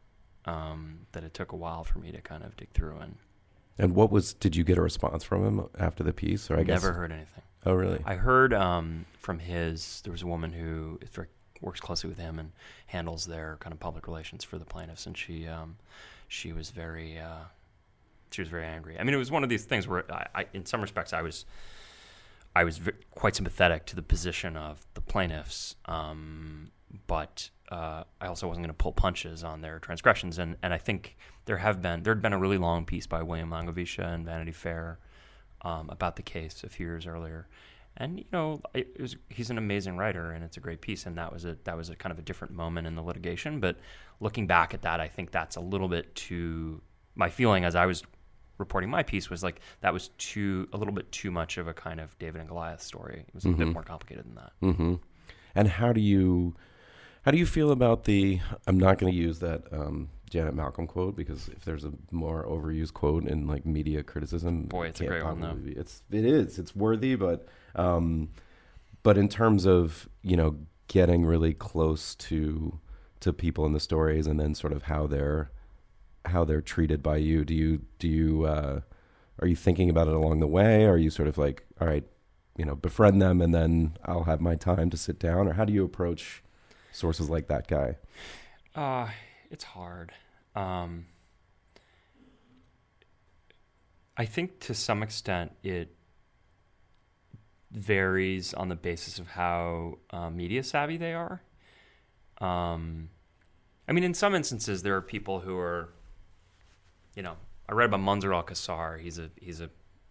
[0.45, 3.15] um, that it took a while for me to kind of dig through and.
[3.80, 4.34] And what was?
[4.34, 6.93] Did you get a response from him after the piece, or I never guess never
[6.93, 7.43] heard anything.
[7.63, 8.01] Oh, really?
[8.06, 10.01] I heard um, from his.
[10.03, 10.99] There was a woman who
[11.62, 12.51] works closely with him and
[12.88, 15.77] handles their kind of public relations for the plaintiffs, and she um,
[16.27, 17.45] she was very uh,
[18.32, 18.99] she was very angry.
[18.99, 21.21] I mean, it was one of these things where I, I in some respects I
[21.21, 21.45] was
[22.58, 26.72] I was v- quite sympathetic to the position of the plaintiffs, um,
[27.06, 30.39] but uh, I also wasn't going to pull punches on their transgressions.
[30.39, 33.22] And, and I think there have been there had been a really long piece by
[33.22, 34.98] William Langewiesche in Vanity Fair
[35.62, 37.48] um, about the case a few years earlier.
[37.98, 41.06] And you know, it was, he's an amazing writer, and it's a great piece.
[41.06, 43.60] And that was a that was a kind of a different moment in the litigation.
[43.60, 43.76] But
[44.20, 46.82] looking back at that, I think that's a little bit too.
[47.13, 48.04] My feeling as I was
[48.58, 51.74] reporting my piece was like that was too a little bit too much of a
[51.74, 53.26] kind of David and Goliath story.
[53.28, 53.58] It was a mm-hmm.
[53.60, 54.52] bit more complicated than that.
[54.62, 54.96] Mm-hmm.
[55.56, 56.56] And how do you
[57.24, 58.39] how do you feel about the?
[58.67, 62.46] I'm not going to use that um, Janet Malcolm quote because if there's a more
[62.46, 65.54] overused quote in like media criticism, boy, it's a great one though.
[65.54, 68.30] Be, it's it is it's worthy, but um,
[69.04, 70.56] but in terms of you know
[70.88, 72.80] getting really close to
[73.20, 75.52] to people in the stories and then sort of how they're
[76.30, 77.44] how they're treated by you.
[77.46, 78.82] Do you do you uh,
[79.40, 80.86] are you thinking about it along the way?
[80.86, 82.04] Are you sort of like, all right,
[82.58, 85.66] you know, befriend them and then I'll have my time to sit down, or how
[85.66, 86.44] do you approach
[86.92, 87.98] sources like that guy?
[88.76, 89.10] Uh,
[89.52, 90.12] it's hard.
[90.56, 91.06] Um,
[94.16, 95.96] I think to some extent it
[97.72, 101.44] varies on the basis of how uh, media savvy they are.
[102.40, 103.10] Um,
[103.88, 105.90] I mean, in some instances, there are people who are
[107.17, 107.36] you know,
[107.67, 108.45] I read about Munzer Al
[108.97, 109.69] He's a he's a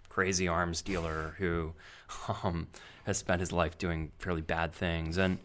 [0.08, 1.72] crazy arms dealer who
[2.42, 2.66] um,
[3.04, 5.38] has spent his life doing fairly bad things, and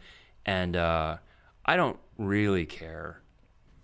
[0.45, 1.17] and uh,
[1.65, 3.21] I don't really care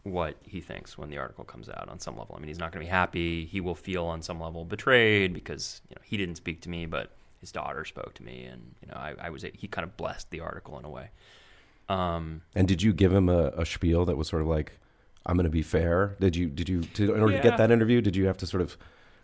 [0.04, 2.34] what he thinks when the article comes out on some level.
[2.36, 3.46] I mean, he's not going to be happy.
[3.46, 6.88] He will feel on some level betrayed because you know he didn't speak to me,
[6.88, 9.96] but his daughter spoke to me, and you know I, I was he kind of
[9.96, 11.12] blessed the article in a way.
[11.90, 14.78] Um, and did you give him a, a spiel that was sort of like,
[15.28, 16.16] I'm going to be fair.
[16.20, 17.42] Did you did you to, in order yeah.
[17.42, 18.02] to get that interview?
[18.02, 18.78] Did you have to sort of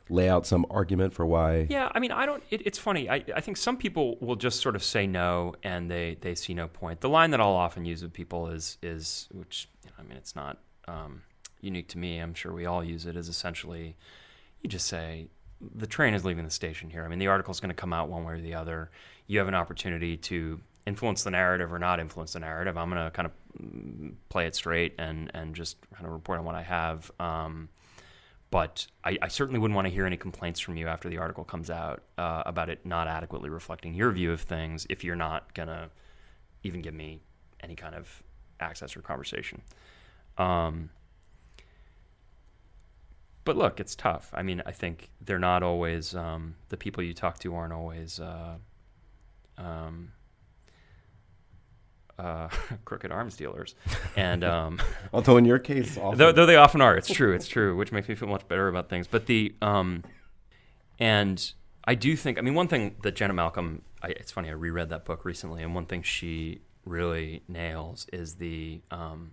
[0.09, 1.65] lay out some argument for why?
[1.69, 2.43] Yeah, I mean, I don't.
[2.51, 3.09] It, it's funny.
[3.09, 6.53] I, I think some people will just sort of say no, and they they see
[6.53, 7.01] no point.
[7.01, 10.17] The line that I'll often use with people is is which you know, I mean,
[10.17, 11.23] it's not um,
[11.61, 12.19] unique to me.
[12.19, 13.15] I'm sure we all use it.
[13.15, 13.95] Is essentially
[14.61, 15.27] you just say
[15.75, 17.05] the train is leaving the station here.
[17.05, 18.91] I mean, the article is going to come out one way or the other.
[19.27, 22.77] You have an opportunity to influence the narrative or not influence the narrative.
[22.77, 26.45] I'm going to kind of play it straight and and just kind of report on
[26.45, 27.11] what I have.
[27.19, 27.69] Um,
[28.49, 31.43] but I, I certainly wouldn't want to hear any complaints from you after the article
[31.43, 35.55] comes out uh, about it not adequately reflecting your view of things if you're not
[35.55, 35.89] gonna
[36.61, 37.19] even give me
[37.61, 38.21] any kind of
[38.59, 39.61] access or conversation.
[40.37, 40.89] Um,
[43.45, 44.29] but look, it's tough.
[44.33, 48.19] I mean, I think they're not always um, the people you talk to aren't always
[48.19, 48.55] uh,
[49.57, 50.11] um,
[52.19, 52.47] uh,
[52.85, 53.75] crooked arms dealers,
[54.15, 54.79] and um,
[55.13, 56.95] Although in your case, often, though, though they often are.
[56.95, 57.33] It's true.
[57.33, 59.07] It's true, which makes me feel much better about things.
[59.07, 60.03] But the um,
[60.99, 61.53] and
[61.85, 62.37] I do think.
[62.37, 63.81] I mean, one thing that Janet Malcolm.
[64.01, 64.49] I, it's funny.
[64.49, 69.31] I reread that book recently, and one thing she really nails is the um,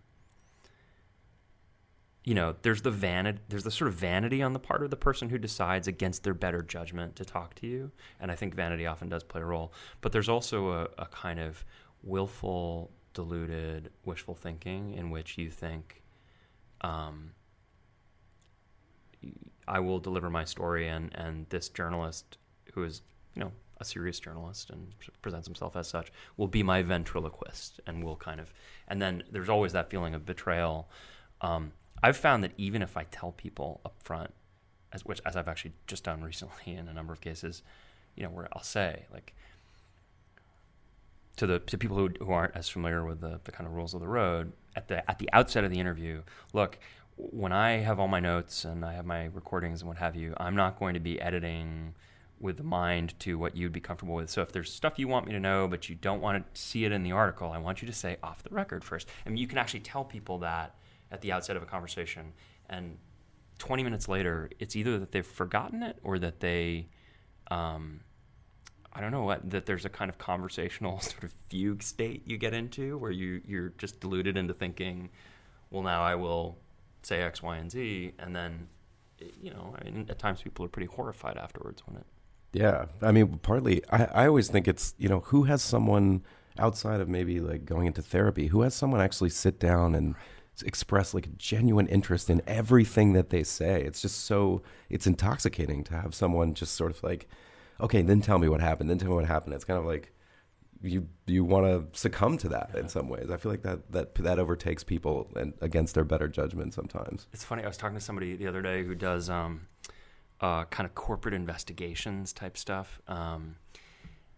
[2.24, 4.96] you know, there's the vanity, there's the sort of vanity on the part of the
[4.96, 7.90] person who decides against their better judgment to talk to you,
[8.20, 9.72] and I think vanity often does play a role.
[10.00, 11.64] But there's also a, a kind of
[12.02, 16.02] willful, deluded, wishful thinking in which you think,
[16.80, 17.32] um,
[19.68, 22.38] I will deliver my story, and and this journalist
[22.74, 23.02] who is,
[23.34, 28.02] you know, a serious journalist and presents himself as such will be my ventriloquist, and
[28.02, 28.52] will kind of,
[28.88, 30.88] and then there's always that feeling of betrayal.
[31.40, 34.32] Um, I've found that even if I tell people up front,
[34.92, 37.62] as which as I've actually just done recently in a number of cases,
[38.16, 39.34] you know, where I'll say like
[41.40, 43.94] to the to people who, who aren't as familiar with the, the kind of rules
[43.94, 46.22] of the road at the at the outset of the interview,
[46.52, 46.78] look,
[47.16, 50.34] when I have all my notes and I have my recordings and what have you,
[50.36, 51.94] I'm not going to be editing
[52.40, 54.28] with the mind to what you'd be comfortable with.
[54.28, 56.84] So if there's stuff you want me to know but you don't want to see
[56.84, 59.08] it in the article, I want you to say off the record first.
[59.24, 60.74] And you can actually tell people that
[61.10, 62.34] at the outset of a conversation.
[62.68, 62.98] And
[63.58, 66.88] 20 minutes later, it's either that they've forgotten it or that they,
[67.50, 68.00] um,
[68.92, 72.36] I don't know what, that there's a kind of conversational sort of fugue state you
[72.38, 75.10] get into where you, you're just deluded into thinking,
[75.70, 76.58] well, now I will
[77.02, 78.12] say X, Y, and Z.
[78.18, 78.68] And then,
[79.40, 82.06] you know, I mean, at times people are pretty horrified afterwards when it.
[82.52, 86.24] Yeah, I mean, partly, I, I always think it's you know who has someone
[86.58, 90.16] outside of maybe like going into therapy, who has someone actually sit down and
[90.64, 93.82] express like a genuine interest in everything that they say.
[93.82, 97.28] It's just so it's intoxicating to have someone just sort of like,
[97.80, 98.90] okay, then tell me what happened.
[98.90, 99.54] Then tell me what happened.
[99.54, 100.12] It's kind of like
[100.82, 103.30] you you want to succumb to that in some ways.
[103.30, 107.26] I feel like that that that overtakes people and against their better judgment sometimes.
[107.32, 107.64] It's funny.
[107.64, 109.66] I was talking to somebody the other day who does um,
[110.40, 113.00] uh, kind of corporate investigations type stuff.
[113.08, 113.56] Um,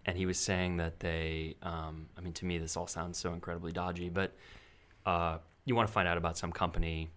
[0.05, 3.33] and he was saying that they, um, I mean, to me, this all sounds so
[3.33, 4.33] incredibly dodgy, but
[5.07, 7.11] uh, you want to find out about some company,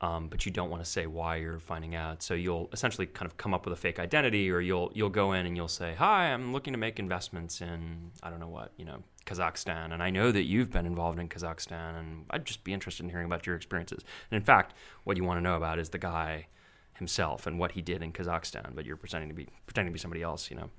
[0.00, 2.22] um, but you don't want to say why you're finding out.
[2.22, 5.32] So you'll essentially kind of come up with a fake identity, or you'll you'll go
[5.32, 8.72] in and you'll say, "Hi, I'm looking to make investments in I don't know what,
[8.76, 12.62] you know, Kazakhstan, and I know that you've been involved in Kazakhstan, and I'd just
[12.62, 15.56] be interested in hearing about your experiences." And in fact, what you want to know
[15.56, 16.46] about is the guy
[16.94, 20.00] himself and what he did in Kazakhstan, but you're pretending to be pretending to be
[20.00, 20.70] somebody else, you know.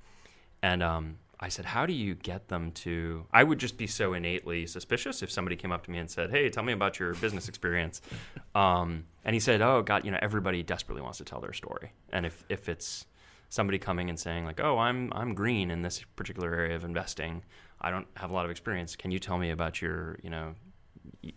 [0.62, 3.26] And um, I said, how do you get them to?
[3.32, 6.30] I would just be so innately suspicious if somebody came up to me and said,
[6.30, 8.00] "Hey, tell me about your business experience."
[8.54, 11.92] Um, and he said, "Oh God, you know, everybody desperately wants to tell their story,
[12.12, 13.06] and if if it's
[13.50, 17.44] somebody coming and saying like, "Oh, I'm I'm green in this particular area of investing.
[17.80, 18.96] I don't have a lot of experience.
[18.96, 20.56] Can you tell me about your you know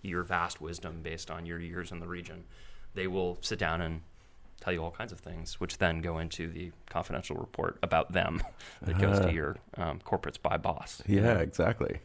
[0.02, 2.46] your vast wisdom based on your years in the region?"
[2.96, 4.02] They will sit down and
[4.62, 8.42] tell you all kinds of things, which then go into the confidential report about them
[8.82, 9.28] that goes Uh-huh.
[9.30, 11.02] to your um, corporate spy boss.
[11.08, 12.00] Yeah, exactly.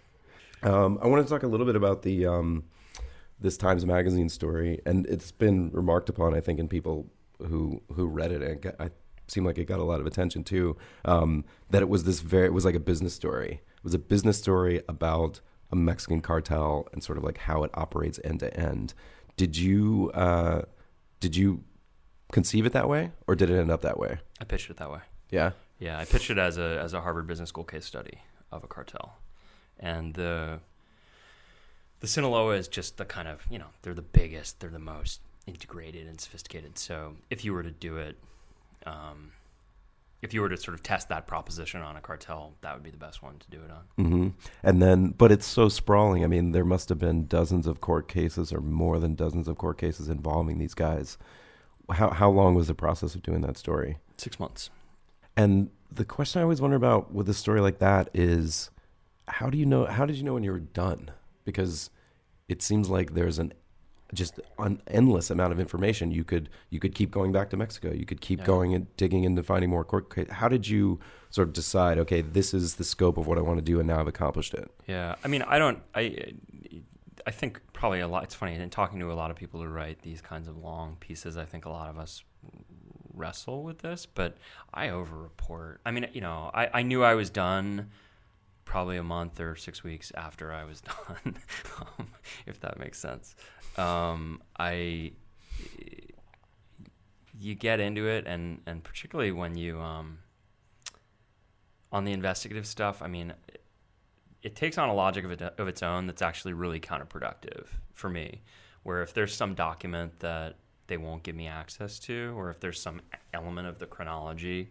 [0.62, 2.64] Um, I want to talk a little bit about the um,
[3.38, 7.06] this Times Magazine story, and it's been remarked upon, I think, in people
[7.38, 8.90] who who read it, and got, I
[9.28, 10.76] seemed like it got a lot of attention too.
[11.04, 13.60] Um, that it was this very, it was like a business story.
[13.76, 15.40] It was a business story about
[15.70, 18.94] a Mexican cartel and sort of like how it operates end to end.
[19.36, 20.62] Did you uh,
[21.20, 21.62] did you
[22.32, 24.18] conceive it that way, or did it end up that way?
[24.40, 25.00] I pitched it that way.
[25.30, 25.52] Yeah.
[25.78, 28.66] Yeah, I pitched it as a as a Harvard Business School case study of a
[28.66, 29.16] cartel,
[29.78, 30.60] and the
[32.00, 35.20] the Sinaloa is just the kind of you know they're the biggest, they're the most
[35.46, 36.78] integrated and sophisticated.
[36.78, 38.16] So if you were to do it,
[38.86, 39.32] um,
[40.22, 42.90] if you were to sort of test that proposition on a cartel, that would be
[42.90, 44.04] the best one to do it on.
[44.04, 44.28] hmm
[44.62, 46.24] And then, but it's so sprawling.
[46.24, 49.58] I mean, there must have been dozens of court cases, or more than dozens of
[49.58, 51.18] court cases involving these guys.
[51.90, 53.98] How how long was the process of doing that story?
[54.16, 54.70] Six months.
[55.36, 58.70] And the question I always wonder about with a story like that is,
[59.28, 59.86] how do you know?
[59.86, 61.10] How did you know when you were done?
[61.44, 61.90] Because
[62.48, 63.52] it seems like there's an
[64.14, 66.10] just an endless amount of information.
[66.10, 67.92] You could you could keep going back to Mexico.
[67.92, 68.46] You could keep Yeah.
[68.46, 70.12] going and digging into finding more court.
[70.14, 70.30] Case.
[70.30, 70.98] How did you
[71.30, 71.98] sort of decide?
[71.98, 74.54] Okay, this is the scope of what I want to do, and now I've accomplished
[74.54, 74.70] it.
[74.88, 75.80] Yeah, I mean, I don't.
[75.94, 76.34] I
[77.26, 78.22] I think probably a lot.
[78.22, 80.96] It's funny in talking to a lot of people who write these kinds of long
[81.00, 81.36] pieces.
[81.36, 82.22] I think a lot of us
[83.12, 84.36] wrestle with this, but
[84.72, 85.80] I overreport.
[85.84, 87.90] I mean, you know, I, I knew I was done
[88.64, 90.80] probably a month or six weeks after I was
[91.24, 91.36] done,
[91.78, 92.08] um,
[92.46, 93.34] if that makes sense.
[93.76, 95.12] Um, I
[97.40, 100.18] you get into it, and and particularly when you um,
[101.90, 103.02] on the investigative stuff.
[103.02, 103.62] I mean, it,
[104.46, 108.08] it takes on a logic of, it, of its own that's actually really counterproductive for
[108.08, 108.42] me.
[108.84, 110.54] Where if there's some document that
[110.86, 113.00] they won't give me access to, or if there's some
[113.34, 114.70] element of the chronology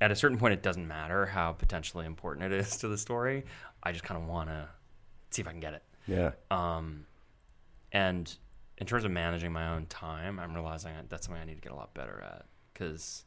[0.00, 3.44] at a certain point, it doesn't matter how potentially important it is to the story.
[3.84, 4.68] I just kind of want to
[5.30, 5.82] see if I can get it.
[6.08, 6.32] Yeah.
[6.50, 7.06] Um,
[7.92, 8.34] and
[8.78, 11.70] in terms of managing my own time, I'm realizing that's something I need to get
[11.70, 13.22] a lot better at because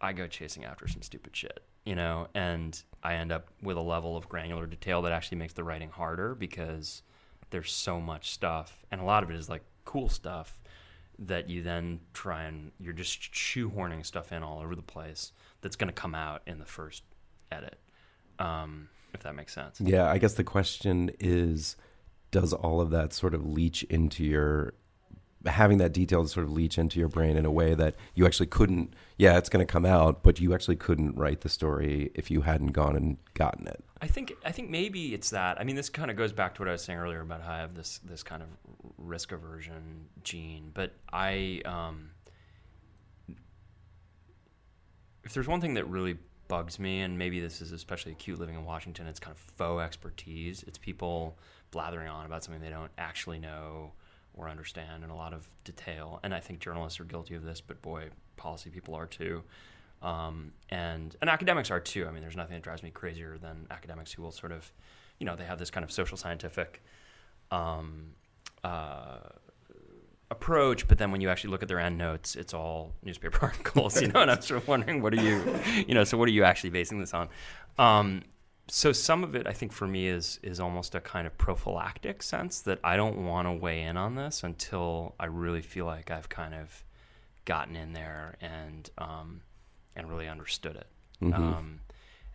[0.00, 3.82] I go chasing after some stupid shit, you know, and I end up with a
[3.82, 7.02] level of granular detail that actually makes the writing harder because
[7.50, 10.58] there's so much stuff, and a lot of it is like cool stuff
[11.20, 15.74] that you then try and you're just shoehorning stuff in all over the place that's
[15.74, 17.02] going to come out in the first
[17.50, 17.78] edit
[18.38, 19.80] um, if that makes sense.
[19.80, 21.76] Yeah, I guess the question is
[22.30, 24.74] does all of that sort of leach into your
[25.46, 28.46] having that detail sort of leach into your brain in a way that you actually
[28.46, 32.30] couldn't yeah it's going to come out but you actually couldn't write the story if
[32.30, 35.60] you hadn't gone and gotten it I think I think maybe it's that.
[35.60, 37.52] I mean, this kind of goes back to what I was saying earlier about how
[37.52, 38.48] I have this this kind of
[38.96, 40.70] risk aversion gene.
[40.72, 42.10] But I, um,
[45.24, 48.54] if there's one thing that really bugs me, and maybe this is especially acute living
[48.54, 50.62] in Washington, it's kind of faux expertise.
[50.62, 51.36] It's people
[51.70, 53.92] blathering on about something they don't actually know
[54.38, 56.20] or understand in a lot of detail.
[56.22, 59.42] And I think journalists are guilty of this, but boy, policy people are too.
[60.00, 62.06] Um, and and academics are too.
[62.06, 64.72] I mean, there's nothing that drives me crazier than academics who will sort of,
[65.18, 66.82] you know, they have this kind of social scientific
[67.50, 68.12] um,
[68.62, 69.18] uh,
[70.30, 74.00] approach, but then when you actually look at their end notes, it's all newspaper articles,
[74.00, 74.20] you know.
[74.20, 75.42] and I'm sort of wondering, what are you,
[75.86, 77.28] you know, so what are you actually basing this on?
[77.78, 78.22] Um,
[78.68, 82.22] so some of it, I think, for me is is almost a kind of prophylactic
[82.22, 86.10] sense that I don't want to weigh in on this until I really feel like
[86.10, 86.84] I've kind of
[87.44, 89.40] gotten in there and um,
[89.96, 90.86] and really understood it.
[91.22, 91.42] Mm-hmm.
[91.42, 91.80] Um,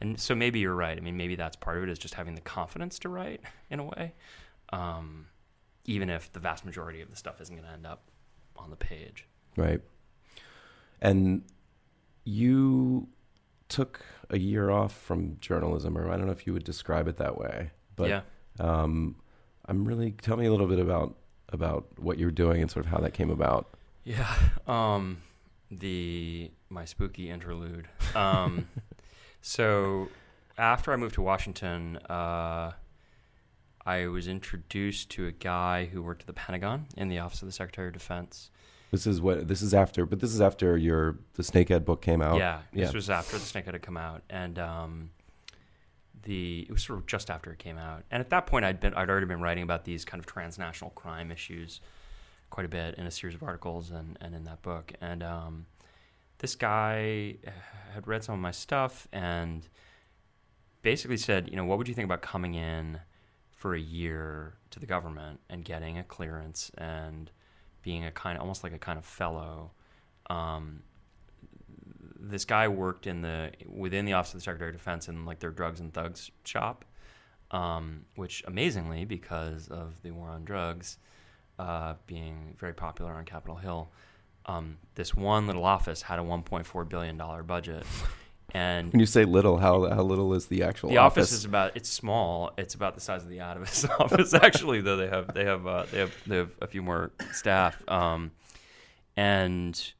[0.02, 0.98] and so maybe you're right.
[0.98, 3.80] I mean, maybe that's part of it is just having the confidence to write in
[3.80, 4.14] a way,
[4.72, 5.28] um,
[5.86, 8.04] even if the vast majority of the stuff isn't going to end up
[8.58, 9.28] on the page.
[9.56, 9.82] right
[11.04, 11.44] and
[12.24, 13.08] you
[13.74, 17.18] took a year off from journalism or i don't know if you would describe it
[17.18, 18.22] that way but yeah.
[18.60, 19.16] um,
[19.66, 21.16] i'm really tell me a little bit about
[21.50, 24.36] about what you're doing and sort of how that came about Yeah.
[24.68, 25.22] Um,
[25.72, 27.88] the my spooky interlude.
[28.16, 28.68] Um,
[29.42, 30.10] so
[30.58, 32.74] after I moved to Washington, uh,
[33.86, 37.48] I was introduced to a guy who worked at the Pentagon in the Office of
[37.48, 38.50] the Secretary of Defense.
[38.94, 42.22] This is what this is after, but this is after your the Snakehead book came
[42.22, 42.38] out.
[42.38, 42.92] Yeah, this yeah.
[42.94, 45.10] was after the Snakehead had come out, and um,
[46.22, 48.04] the it was sort of just after it came out.
[48.12, 50.92] And at that point, I'd been I'd already been writing about these kind of transnational
[50.92, 51.82] crime issues
[52.52, 54.94] quite a bit in a series of articles and, and in that book.
[55.02, 55.66] And um,
[56.38, 57.38] this guy
[57.96, 59.68] had read some of my stuff and
[60.84, 63.00] basically said, you know, what would you think about coming in
[63.50, 67.32] for a year to the government and getting a clearance and
[67.84, 69.72] being a kind almost like a kind of fellow.
[70.30, 70.82] Um,
[72.20, 75.40] this guy worked in the within the office of the Secretary of Defense in like
[75.40, 76.86] their drugs and thugs shop,
[77.52, 80.98] um, which amazingly because of the war on drugs
[81.60, 83.92] uh, being very popular on Capitol Hill,
[84.46, 87.86] um, this one little office had a 1.4 billion dollar budget,
[88.52, 90.96] and When you say little, how how little is the actual office?
[90.96, 91.32] the office?
[91.32, 92.52] is about it's small.
[92.58, 94.82] It's about the size of the Adams office actually.
[94.82, 98.32] Though they have they have uh, they have they have a few more staff, um,
[99.18, 99.94] and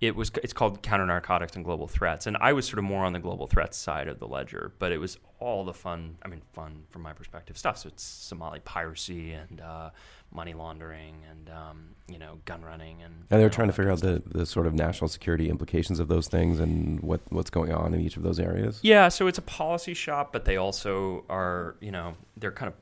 [0.00, 2.26] it was it's called counter narcotics and global threats.
[2.26, 4.92] And I was sort of more on the global threats side of the ledger, but
[4.92, 6.16] it was all the fun.
[6.22, 7.78] I mean, fun from my perspective stuff.
[7.78, 9.90] So it's Somali piracy and uh,
[10.32, 14.00] money laundering and um, you know gun running and And they're trying to figure out
[14.00, 17.20] that kind of the, the sort of national security implications of those things and what,
[17.30, 18.80] what's going on in each of those areas.
[18.82, 22.78] Yeah, so it's a policy shop, but they also are, you know, they're kind of.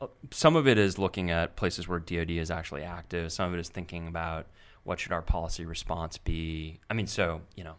[0.00, 3.32] Uh, some of it is looking at places where DoD is actually active.
[3.32, 4.46] Some of it is thinking about
[4.84, 6.80] what should our policy response be.
[6.88, 7.74] I mean, so you know,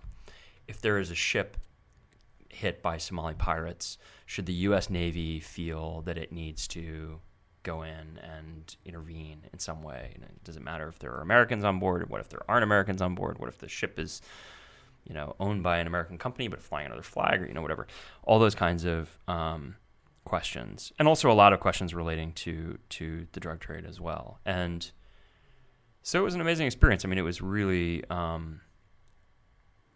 [0.67, 1.57] if there is a ship
[2.49, 4.89] hit by Somali pirates, should the U.S.
[4.89, 7.19] Navy feel that it needs to
[7.63, 10.11] go in and intervene in some way?
[10.15, 12.09] And it doesn't matter if there are Americans on board.
[12.09, 13.39] What if there aren't Americans on board?
[13.39, 14.21] What if the ship is
[15.05, 17.87] you know, owned by an American company but flying another flag or you know whatever.
[18.23, 19.75] All those kinds of um,
[20.25, 24.39] questions, and also a lot of questions relating to to the drug trade as well.
[24.45, 24.89] And
[26.05, 27.03] So it was an amazing experience.
[27.03, 28.61] I mean, it was really, um,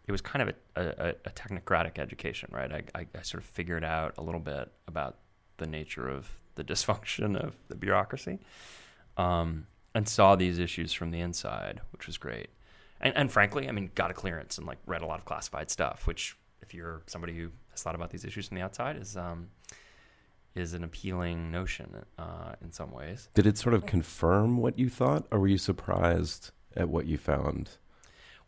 [0.08, 2.72] it was kind of a, a, a technocratic education, right?
[2.72, 5.18] I, I, I sort of figured out a little bit about
[5.58, 8.40] the nature of the dysfunction of the bureaucracy,
[9.18, 12.48] um, and saw these issues from the inside, which was great.
[13.00, 15.70] And, and frankly, I mean, got a clearance and like read a lot of classified
[15.70, 19.16] stuff, which if you're somebody who has thought about these issues from the outside is
[19.16, 19.46] um,
[20.54, 23.28] is an appealing notion uh, in some ways.
[23.34, 27.18] Did it sort of confirm what you thought, or were you surprised at what you
[27.18, 27.70] found?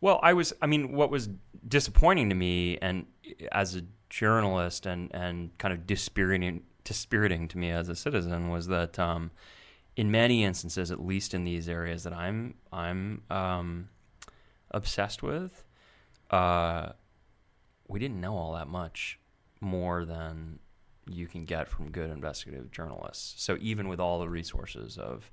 [0.00, 0.52] Well, I was.
[0.60, 1.28] I mean, what was
[1.66, 3.06] disappointing to me, and
[3.52, 8.66] as a journalist, and and kind of dispiriting, dispiriting to me as a citizen, was
[8.66, 9.30] that um,
[9.96, 13.88] in many instances, at least in these areas that I'm I'm um,
[14.72, 15.64] obsessed with,
[16.32, 16.90] uh,
[17.86, 19.20] we didn't know all that much
[19.60, 20.58] more than
[21.08, 23.42] you can get from good investigative journalists.
[23.42, 25.30] So even with all the resources of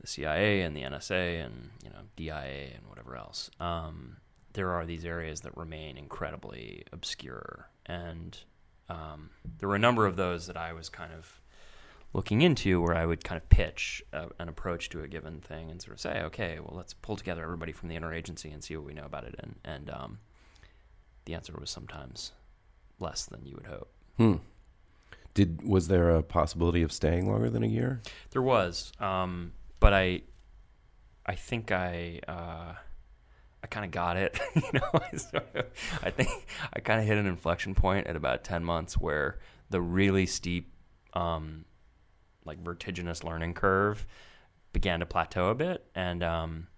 [0.00, 4.16] the CIA and the NSA and you know DIA and whatever else, um,
[4.52, 7.68] there are these areas that remain incredibly obscure.
[7.86, 8.38] And
[8.88, 11.40] um, there were a number of those that I was kind of
[12.12, 15.70] looking into where I would kind of pitch a, an approach to a given thing
[15.70, 18.76] and sort of say, okay, well, let's pull together everybody from the interagency and see
[18.76, 19.34] what we know about it.
[19.38, 20.18] And, and um,
[21.24, 22.32] the answer was sometimes
[23.00, 23.93] less than you would hope.
[24.16, 24.36] Hmm.
[25.34, 28.00] Did was there a possibility of staying longer than a year?
[28.30, 30.22] There was, um, but I,
[31.26, 32.74] I think I, uh,
[33.62, 34.38] I kind of got it.
[34.54, 34.90] you know,
[36.02, 36.30] I, think
[36.72, 39.40] I kind of hit an inflection point at about ten months where
[39.70, 40.72] the really steep,
[41.14, 41.64] um,
[42.44, 44.06] like vertiginous learning curve
[44.72, 46.68] began to plateau a bit, and um,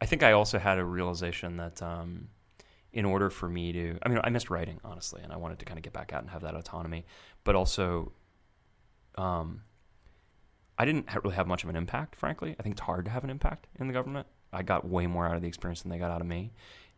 [0.00, 1.80] I think I also had a realization that.
[2.92, 5.64] In order for me to, I mean, I missed writing honestly, and I wanted to
[5.64, 7.06] kind of get back out and have that autonomy,
[7.42, 8.12] but also,
[9.16, 9.62] um,
[10.78, 12.54] I didn't really have much of an impact, frankly.
[12.58, 14.26] I think it's hard to have an impact in the government.
[14.52, 16.52] I got way more out of the experience than they got out of me.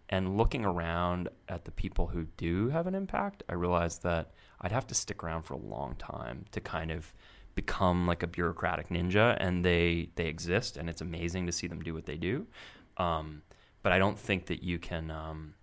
[0.08, 4.72] And looking around at the people who do have an impact, I realized that I'd
[4.72, 7.12] have to stick around for a long time to kind of
[7.54, 9.36] become like a bureaucratic ninja.
[9.40, 12.46] And they they exist, and it's amazing to see them do what they do.
[12.96, 13.42] Um,
[13.82, 15.10] but I don't think that you can.
[15.10, 15.54] Um,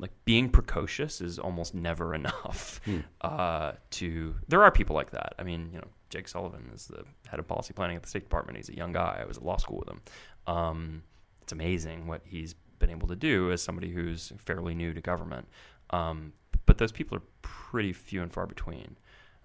[0.00, 3.00] like being precocious is almost never enough Hmm.
[3.20, 5.34] uh, to there are people like that.
[5.38, 8.24] I mean you know jake sullivan is the head of policy planning at the state
[8.24, 8.56] department.
[8.56, 9.20] He's a young guy.
[9.22, 10.00] I was at law school with him.
[10.46, 11.02] Um,
[11.42, 15.46] it's amazing what he's been able to do as somebody who's fairly new to government.
[15.90, 16.32] Um,
[16.66, 18.96] but those people are pretty few and far between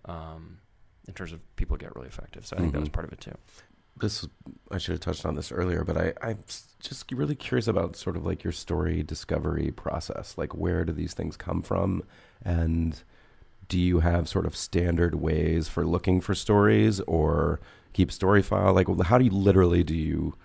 [0.06, 0.58] um,
[1.08, 2.46] in terms of people who get really effective.
[2.46, 2.94] So i think that was Mhm.
[2.94, 3.36] part of it too
[3.98, 4.28] This
[4.72, 6.40] I should have touched on this earlier, but I I'm
[6.82, 10.38] just really curious about sort of like your story discovery process.
[10.38, 12.04] Like, where do these things come from,
[12.44, 13.02] and
[13.68, 17.60] do you have sort of standard ways for looking for stories, or
[17.94, 18.74] keep story file?
[18.74, 20.36] Like, how do you literally do you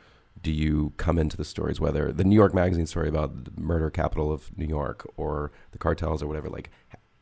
[0.40, 1.80] do you come into the stories?
[1.80, 5.78] Whether the New York Magazine story about the murder capital of New York, or the
[5.78, 6.48] cartels, or whatever.
[6.48, 6.70] Like,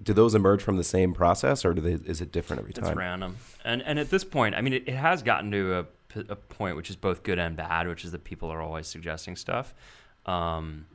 [0.00, 2.80] do those emerge from the same process, or do they, is it different every It's
[2.80, 2.98] time?
[2.98, 6.24] random, and and at this point, I mean, it, it has gotten to a, p-
[6.28, 9.36] a point which is both good and bad, which is that people are always suggesting
[9.36, 9.74] stuff.
[10.26, 10.86] Um,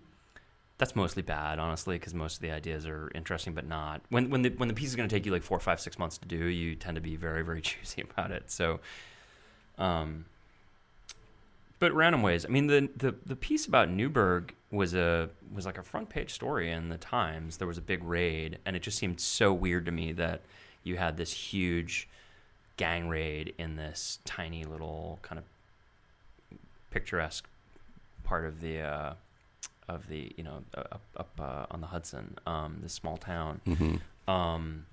[0.77, 4.41] that's mostly bad, honestly, because most of the ideas are interesting, but not when when
[4.41, 6.27] the when the piece is going to take you like four, five, six months to
[6.27, 6.45] do.
[6.45, 8.49] You tend to be very very choosy about it.
[8.51, 8.79] So,
[9.77, 10.25] um,
[11.79, 12.45] but random ways.
[12.45, 16.33] I mean, the the the piece about Newburgh was a was like a front page
[16.33, 17.57] story in the Times.
[17.57, 20.41] There was a big raid, and it just seemed so weird to me that
[20.83, 22.09] you had this huge
[22.77, 25.45] gang raid in this tiny little kind of
[26.91, 27.47] picturesque
[28.23, 29.13] part of the uh,
[29.87, 33.61] of the you know up up uh, on the Hudson, um, this small town.
[33.65, 33.95] hmm
[34.31, 34.85] Um,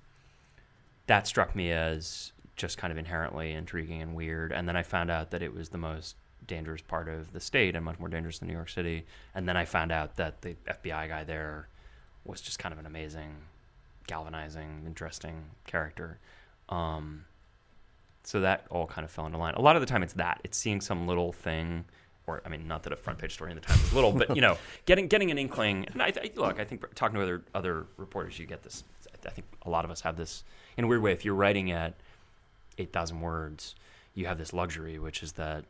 [1.07, 4.51] that struck me as just kind of inherently intriguing and weird.
[4.51, 6.15] And then I found out that it was the most
[6.47, 9.05] dangerous part of the state and much more dangerous than New York City.
[9.33, 11.67] And then I found out that the FBI guy there
[12.23, 13.35] was just kind of an amazing,
[14.07, 16.19] galvanizing, interesting character.
[16.69, 17.25] Um,
[18.23, 19.53] so that all kind of fell into line.
[19.55, 21.85] A lot of the time, it's that it's seeing some little thing,
[22.27, 24.35] or I mean, not that a front page story in the Times is little, but
[24.35, 25.87] you know, getting getting an inkling.
[25.91, 28.83] And I, I look, I think talking to other other reporters, you get this.
[29.25, 30.43] I think a lot of us have this
[30.77, 31.11] in a weird way.
[31.11, 31.93] If you're writing at
[32.77, 33.75] eight thousand words,
[34.13, 35.65] you have this luxury, which is that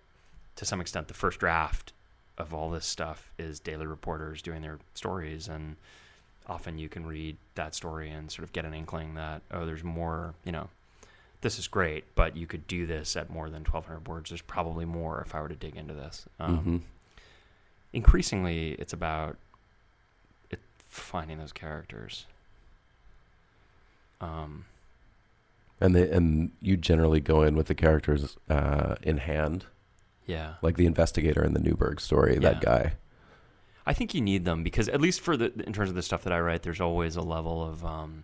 [0.58, 1.94] to some extent, the first draft
[2.38, 5.76] of all this stuff is daily reporters doing their stories, and
[6.48, 9.84] often you can read that story and sort of get an inkling that oh, there's
[9.84, 10.34] more.
[10.44, 10.70] You know,
[11.42, 14.30] this is great, but you could do this at more than 1,200 words.
[14.30, 16.26] There's probably more if I were to dig into this.
[16.40, 16.78] Um, hmm
[17.94, 19.36] Increasingly, it's about
[20.50, 22.26] it, finding those characters.
[24.22, 24.66] Um,
[25.82, 29.66] And they, and you generally go in with the characters uh, in hand.
[30.28, 30.54] Yeah.
[30.62, 32.38] like the investigator in the Newburgh story.
[32.38, 32.94] That guy.
[33.86, 36.24] I think you need them because at least for the in terms of the stuff
[36.24, 37.84] that I write, there's always a level of.
[37.84, 38.24] Um,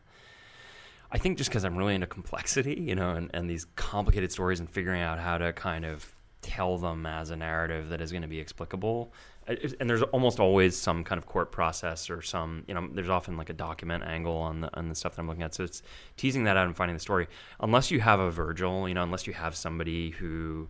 [1.11, 4.59] I think just because I'm really into complexity, you know, and, and these complicated stories
[4.59, 8.21] and figuring out how to kind of tell them as a narrative that is going
[8.21, 9.11] to be explicable.
[9.47, 13.37] And there's almost always some kind of court process or some, you know, there's often
[13.37, 15.55] like a document angle on the on the stuff that I'm looking at.
[15.55, 15.81] So it's
[16.17, 17.27] teasing that out and finding the story.
[17.61, 20.67] Unless you have a Virgil, you know, unless you have somebody who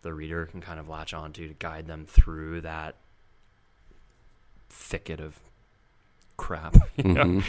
[0.00, 2.94] the reader can kind of latch onto to guide them through that
[4.70, 5.38] thicket of
[6.36, 6.76] crap.
[6.96, 7.42] You know?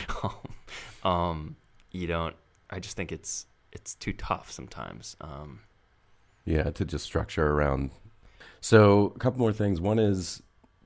[1.09, 1.55] um,
[1.97, 2.35] you don't.
[2.69, 5.15] I just think it's it's too tough sometimes.
[5.21, 5.61] Um,
[6.45, 7.91] Yeah, to just structure around.
[8.61, 9.79] So, a couple more things.
[9.79, 10.41] One is,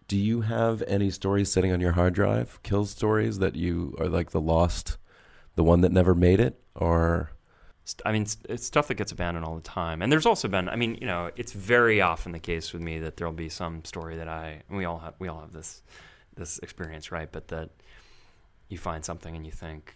[0.08, 4.10] do you have any stories sitting on your hard drive, kill stories that you are
[4.10, 4.98] like the lost,
[5.56, 7.32] the one that never made it, or
[8.06, 10.02] I mean, it's, stuff that gets abandoned all the time.
[10.02, 10.70] And there's also been.
[10.70, 13.84] I mean, you know, it's very often the case with me that there'll be some
[13.86, 14.62] story that I.
[14.70, 15.16] And we all have.
[15.20, 15.82] We all have this
[16.36, 17.32] this experience, right?
[17.32, 17.70] But that
[18.70, 19.96] you find something and you think,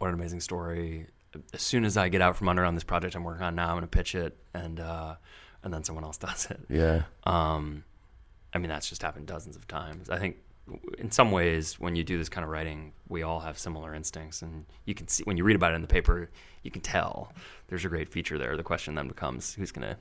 [0.00, 1.06] what an amazing story.
[1.52, 3.68] As soon as I get out from under on this project I'm working on now,
[3.68, 5.14] I'm going to pitch it, and uh,
[5.62, 6.60] and then someone else does it.
[6.68, 7.84] yeah, Um,
[8.52, 10.10] I mean, that's just happened dozens of times.
[10.10, 10.36] I think
[10.98, 14.40] in some ways, when you do this kind of writing, we all have similar instincts,
[14.42, 16.30] and you can see when you read about it in the paper,
[16.62, 17.32] you can tell
[17.68, 18.56] there's a great feature there.
[18.56, 19.96] The question then becomes, who's going to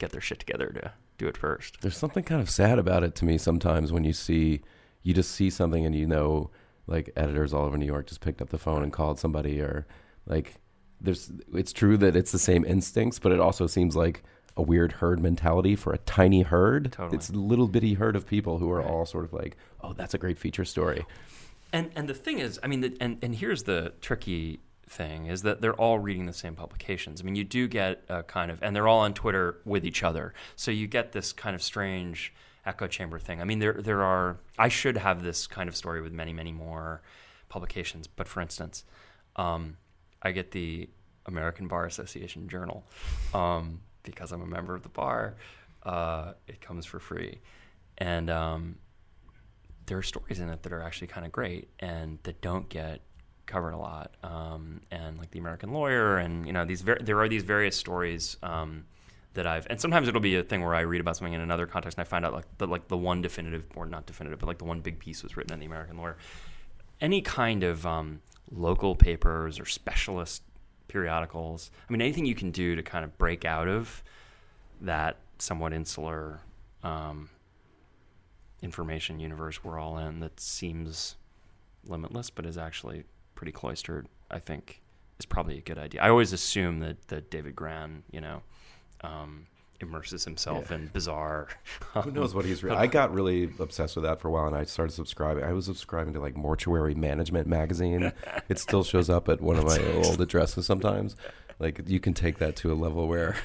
[0.00, 1.80] get their shit together to do it first?
[1.80, 4.60] there's something kind of sad about it to me sometimes when you see,
[5.04, 6.50] you just see something and you know,
[6.86, 9.86] like editors all over New York just picked up the phone and called somebody, or
[10.26, 10.54] like,
[11.00, 11.30] there's.
[11.52, 14.22] It's true that it's the same instincts, but it also seems like
[14.56, 16.92] a weird herd mentality for a tiny herd.
[16.92, 17.16] Totally.
[17.16, 18.86] It's a little bitty herd of people who are Right.
[18.88, 21.04] all sort of like, oh, that's a great feature story.
[21.72, 25.42] And and the thing is, I mean, the, and and here's the tricky thing is
[25.42, 27.20] that they're all reading the same publications.
[27.20, 30.02] I mean, you do get a kind of, and they're all on Twitter with each
[30.04, 32.32] other, so you get this kind of strange
[32.66, 33.40] echo chamber thing.
[33.40, 34.38] I mean, there there are.
[34.58, 37.02] I should have this kind of story with many many more
[37.48, 38.84] publications, but for instance,
[39.36, 39.76] um,
[40.22, 40.88] I get the
[41.26, 42.84] American Bar Association Journal
[43.32, 45.36] um, because I'm a member of the bar.
[45.82, 47.40] Uh, it comes for free,
[47.98, 48.76] and um,
[49.86, 53.00] there are stories in it that are actually kind of great and that don't get
[53.46, 54.14] covered a lot.
[54.22, 57.76] Um, and like the American Lawyer, and you know these ver- there are these various
[57.76, 58.84] stories um,
[59.34, 61.66] that I've and sometimes it'll be a thing where I read about something in another
[61.66, 64.46] context and I find out like the like the one definitive or not definitive, but
[64.46, 66.16] like the one big piece was written in the American Lawyer.
[67.00, 68.20] Any kind of um,
[68.50, 70.42] local papers or specialist
[70.88, 71.70] periodicals.
[71.88, 74.02] I mean, anything you can do to kind of break out of
[74.80, 76.40] that somewhat insular
[76.82, 77.28] um,
[78.62, 81.16] information universe we're all in that seems
[81.86, 83.04] limitless but is actually
[83.34, 84.80] pretty cloistered, I think
[85.18, 86.02] is probably a good idea.
[86.02, 88.42] I always assume that, that David Grann, you know,
[89.02, 89.46] um,
[89.80, 91.48] immerses himself in bizarre.
[92.02, 92.62] Who knows what he's?
[92.62, 95.44] Re- I got really obsessed with that for a while, and I started subscribing.
[95.44, 98.12] I was subscribing to like Mortuary Management magazine.
[98.48, 101.16] it still shows up at one of my old addresses sometimes.
[101.58, 103.36] Like you can take that to a level where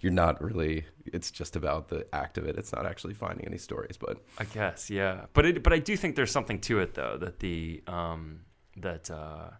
[0.00, 0.86] you're not really.
[1.06, 2.56] It's just about the act of it.
[2.56, 5.26] It's not actually finding any stories, but I guess, yeah.
[5.34, 8.40] But it, but I do think there's something to it though that the um,
[8.76, 9.50] that uh,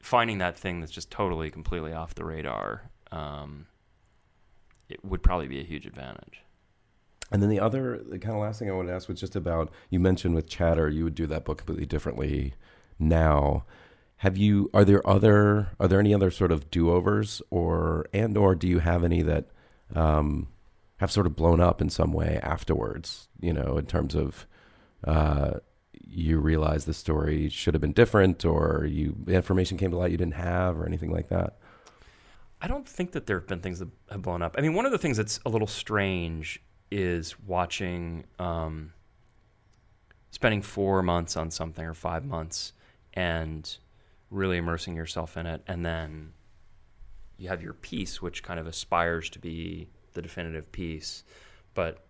[0.00, 3.66] finding that thing that's just totally completely off the radar um,
[4.88, 6.42] it would probably be a huge advantage.
[7.32, 9.34] And then the other, the kind of last thing I wanted to ask was just
[9.34, 12.54] about you mentioned with Chatter, you would do that book completely differently
[12.98, 13.64] now.
[14.18, 14.70] Have you?
[14.72, 15.68] Are there other?
[15.78, 19.20] Are there any other sort of do overs, or and or do you have any
[19.22, 19.50] that
[19.94, 20.48] um,
[20.98, 23.28] have sort of blown up in some way afterwards?
[23.40, 24.46] You know, in terms of
[25.04, 25.58] uh,
[25.92, 30.16] you realize the story should have been different, or you information came to light you
[30.16, 31.58] didn't have, or anything like that.
[32.60, 34.54] I don't think that there have been things that have blown up.
[34.58, 38.92] I mean, one of the things that's a little strange is watching, um,
[40.30, 42.72] spending four months on something or five months
[43.14, 43.76] and
[44.30, 45.62] really immersing yourself in it.
[45.66, 46.32] And then
[47.38, 51.24] you have your piece, which kind of aspires to be the definitive piece,
[51.74, 52.06] but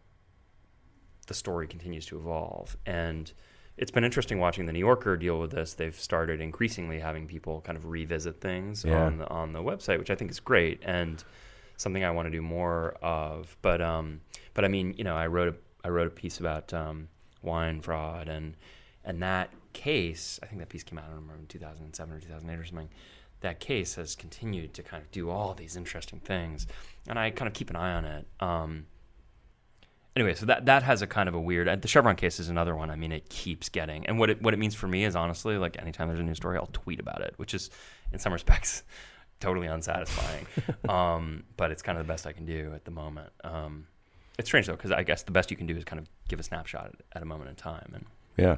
[1.27, 2.77] the story continues to evolve.
[2.87, 3.33] And
[3.77, 5.75] it's been interesting watching the New Yorker deal with this.
[5.75, 9.05] They've started increasingly having people kind of revisit things Yeah.
[9.05, 11.23] on the, on the website, which I think is great and
[11.77, 13.57] something I want to do more of.
[13.63, 14.21] But um,
[14.55, 15.57] but I mean, you know, I wrote a
[15.87, 17.09] I wrote a piece about um,
[17.43, 18.57] wine fraud and
[19.05, 20.41] and that case.
[20.43, 22.89] I think that piece came out I don't remember in 2007 or 2008 or something.
[23.43, 26.67] That case has continued to kind of do all these interesting things,
[27.07, 28.27] and I kind of keep an eye on it.
[28.41, 28.87] Um,
[30.17, 31.81] anyway, so that that has a kind of a weird.
[31.83, 32.91] The Chevron case is another one.
[32.91, 35.59] I mean, it keeps getting, and what it what it means for me is honestly,
[35.59, 37.71] like anytime there's a new story, I'll tweet about it, which is
[38.13, 38.83] in some respects
[39.41, 40.47] totally unsatisfying.
[40.89, 43.31] um, but it's kind of the best I can do at the moment.
[43.45, 43.87] Um,
[44.39, 46.41] it's strange though, because I guess the best you can do is kind of give
[46.41, 47.91] a snapshot at, at a moment in time.
[47.95, 48.05] And
[48.37, 48.57] Yeah.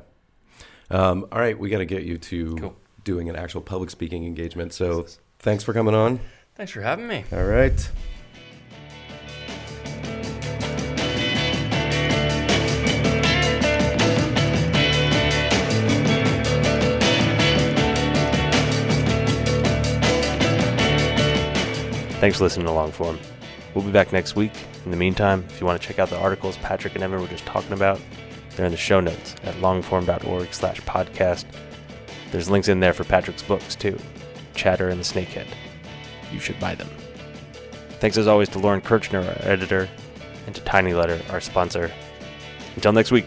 [0.90, 2.76] Um, all right, we got to get you to Cool.
[3.04, 4.72] doing an actual public speaking engagement.
[4.72, 5.06] So
[5.38, 6.18] thanks for coming on.
[6.54, 7.24] thanks for having me.
[7.32, 7.90] All right.
[22.21, 23.16] Thanks for listening to Longform.
[23.75, 24.53] We'll be back next week.
[24.85, 27.29] In the meantime, if you want to check out the articles Patrick and Evan were
[27.29, 28.01] just talking about,
[28.57, 31.45] they're in the show notes at longform.org slash podcast.
[32.33, 33.97] There's links in there for Patrick's books too.
[34.55, 35.47] Chatter and the Snakehead.
[36.33, 36.91] You should buy them.
[38.01, 39.89] Thanks as always to Lauren Kirchner, our editor,
[40.47, 41.93] and to Tiny Letter, our sponsor.
[42.75, 43.27] Until next week.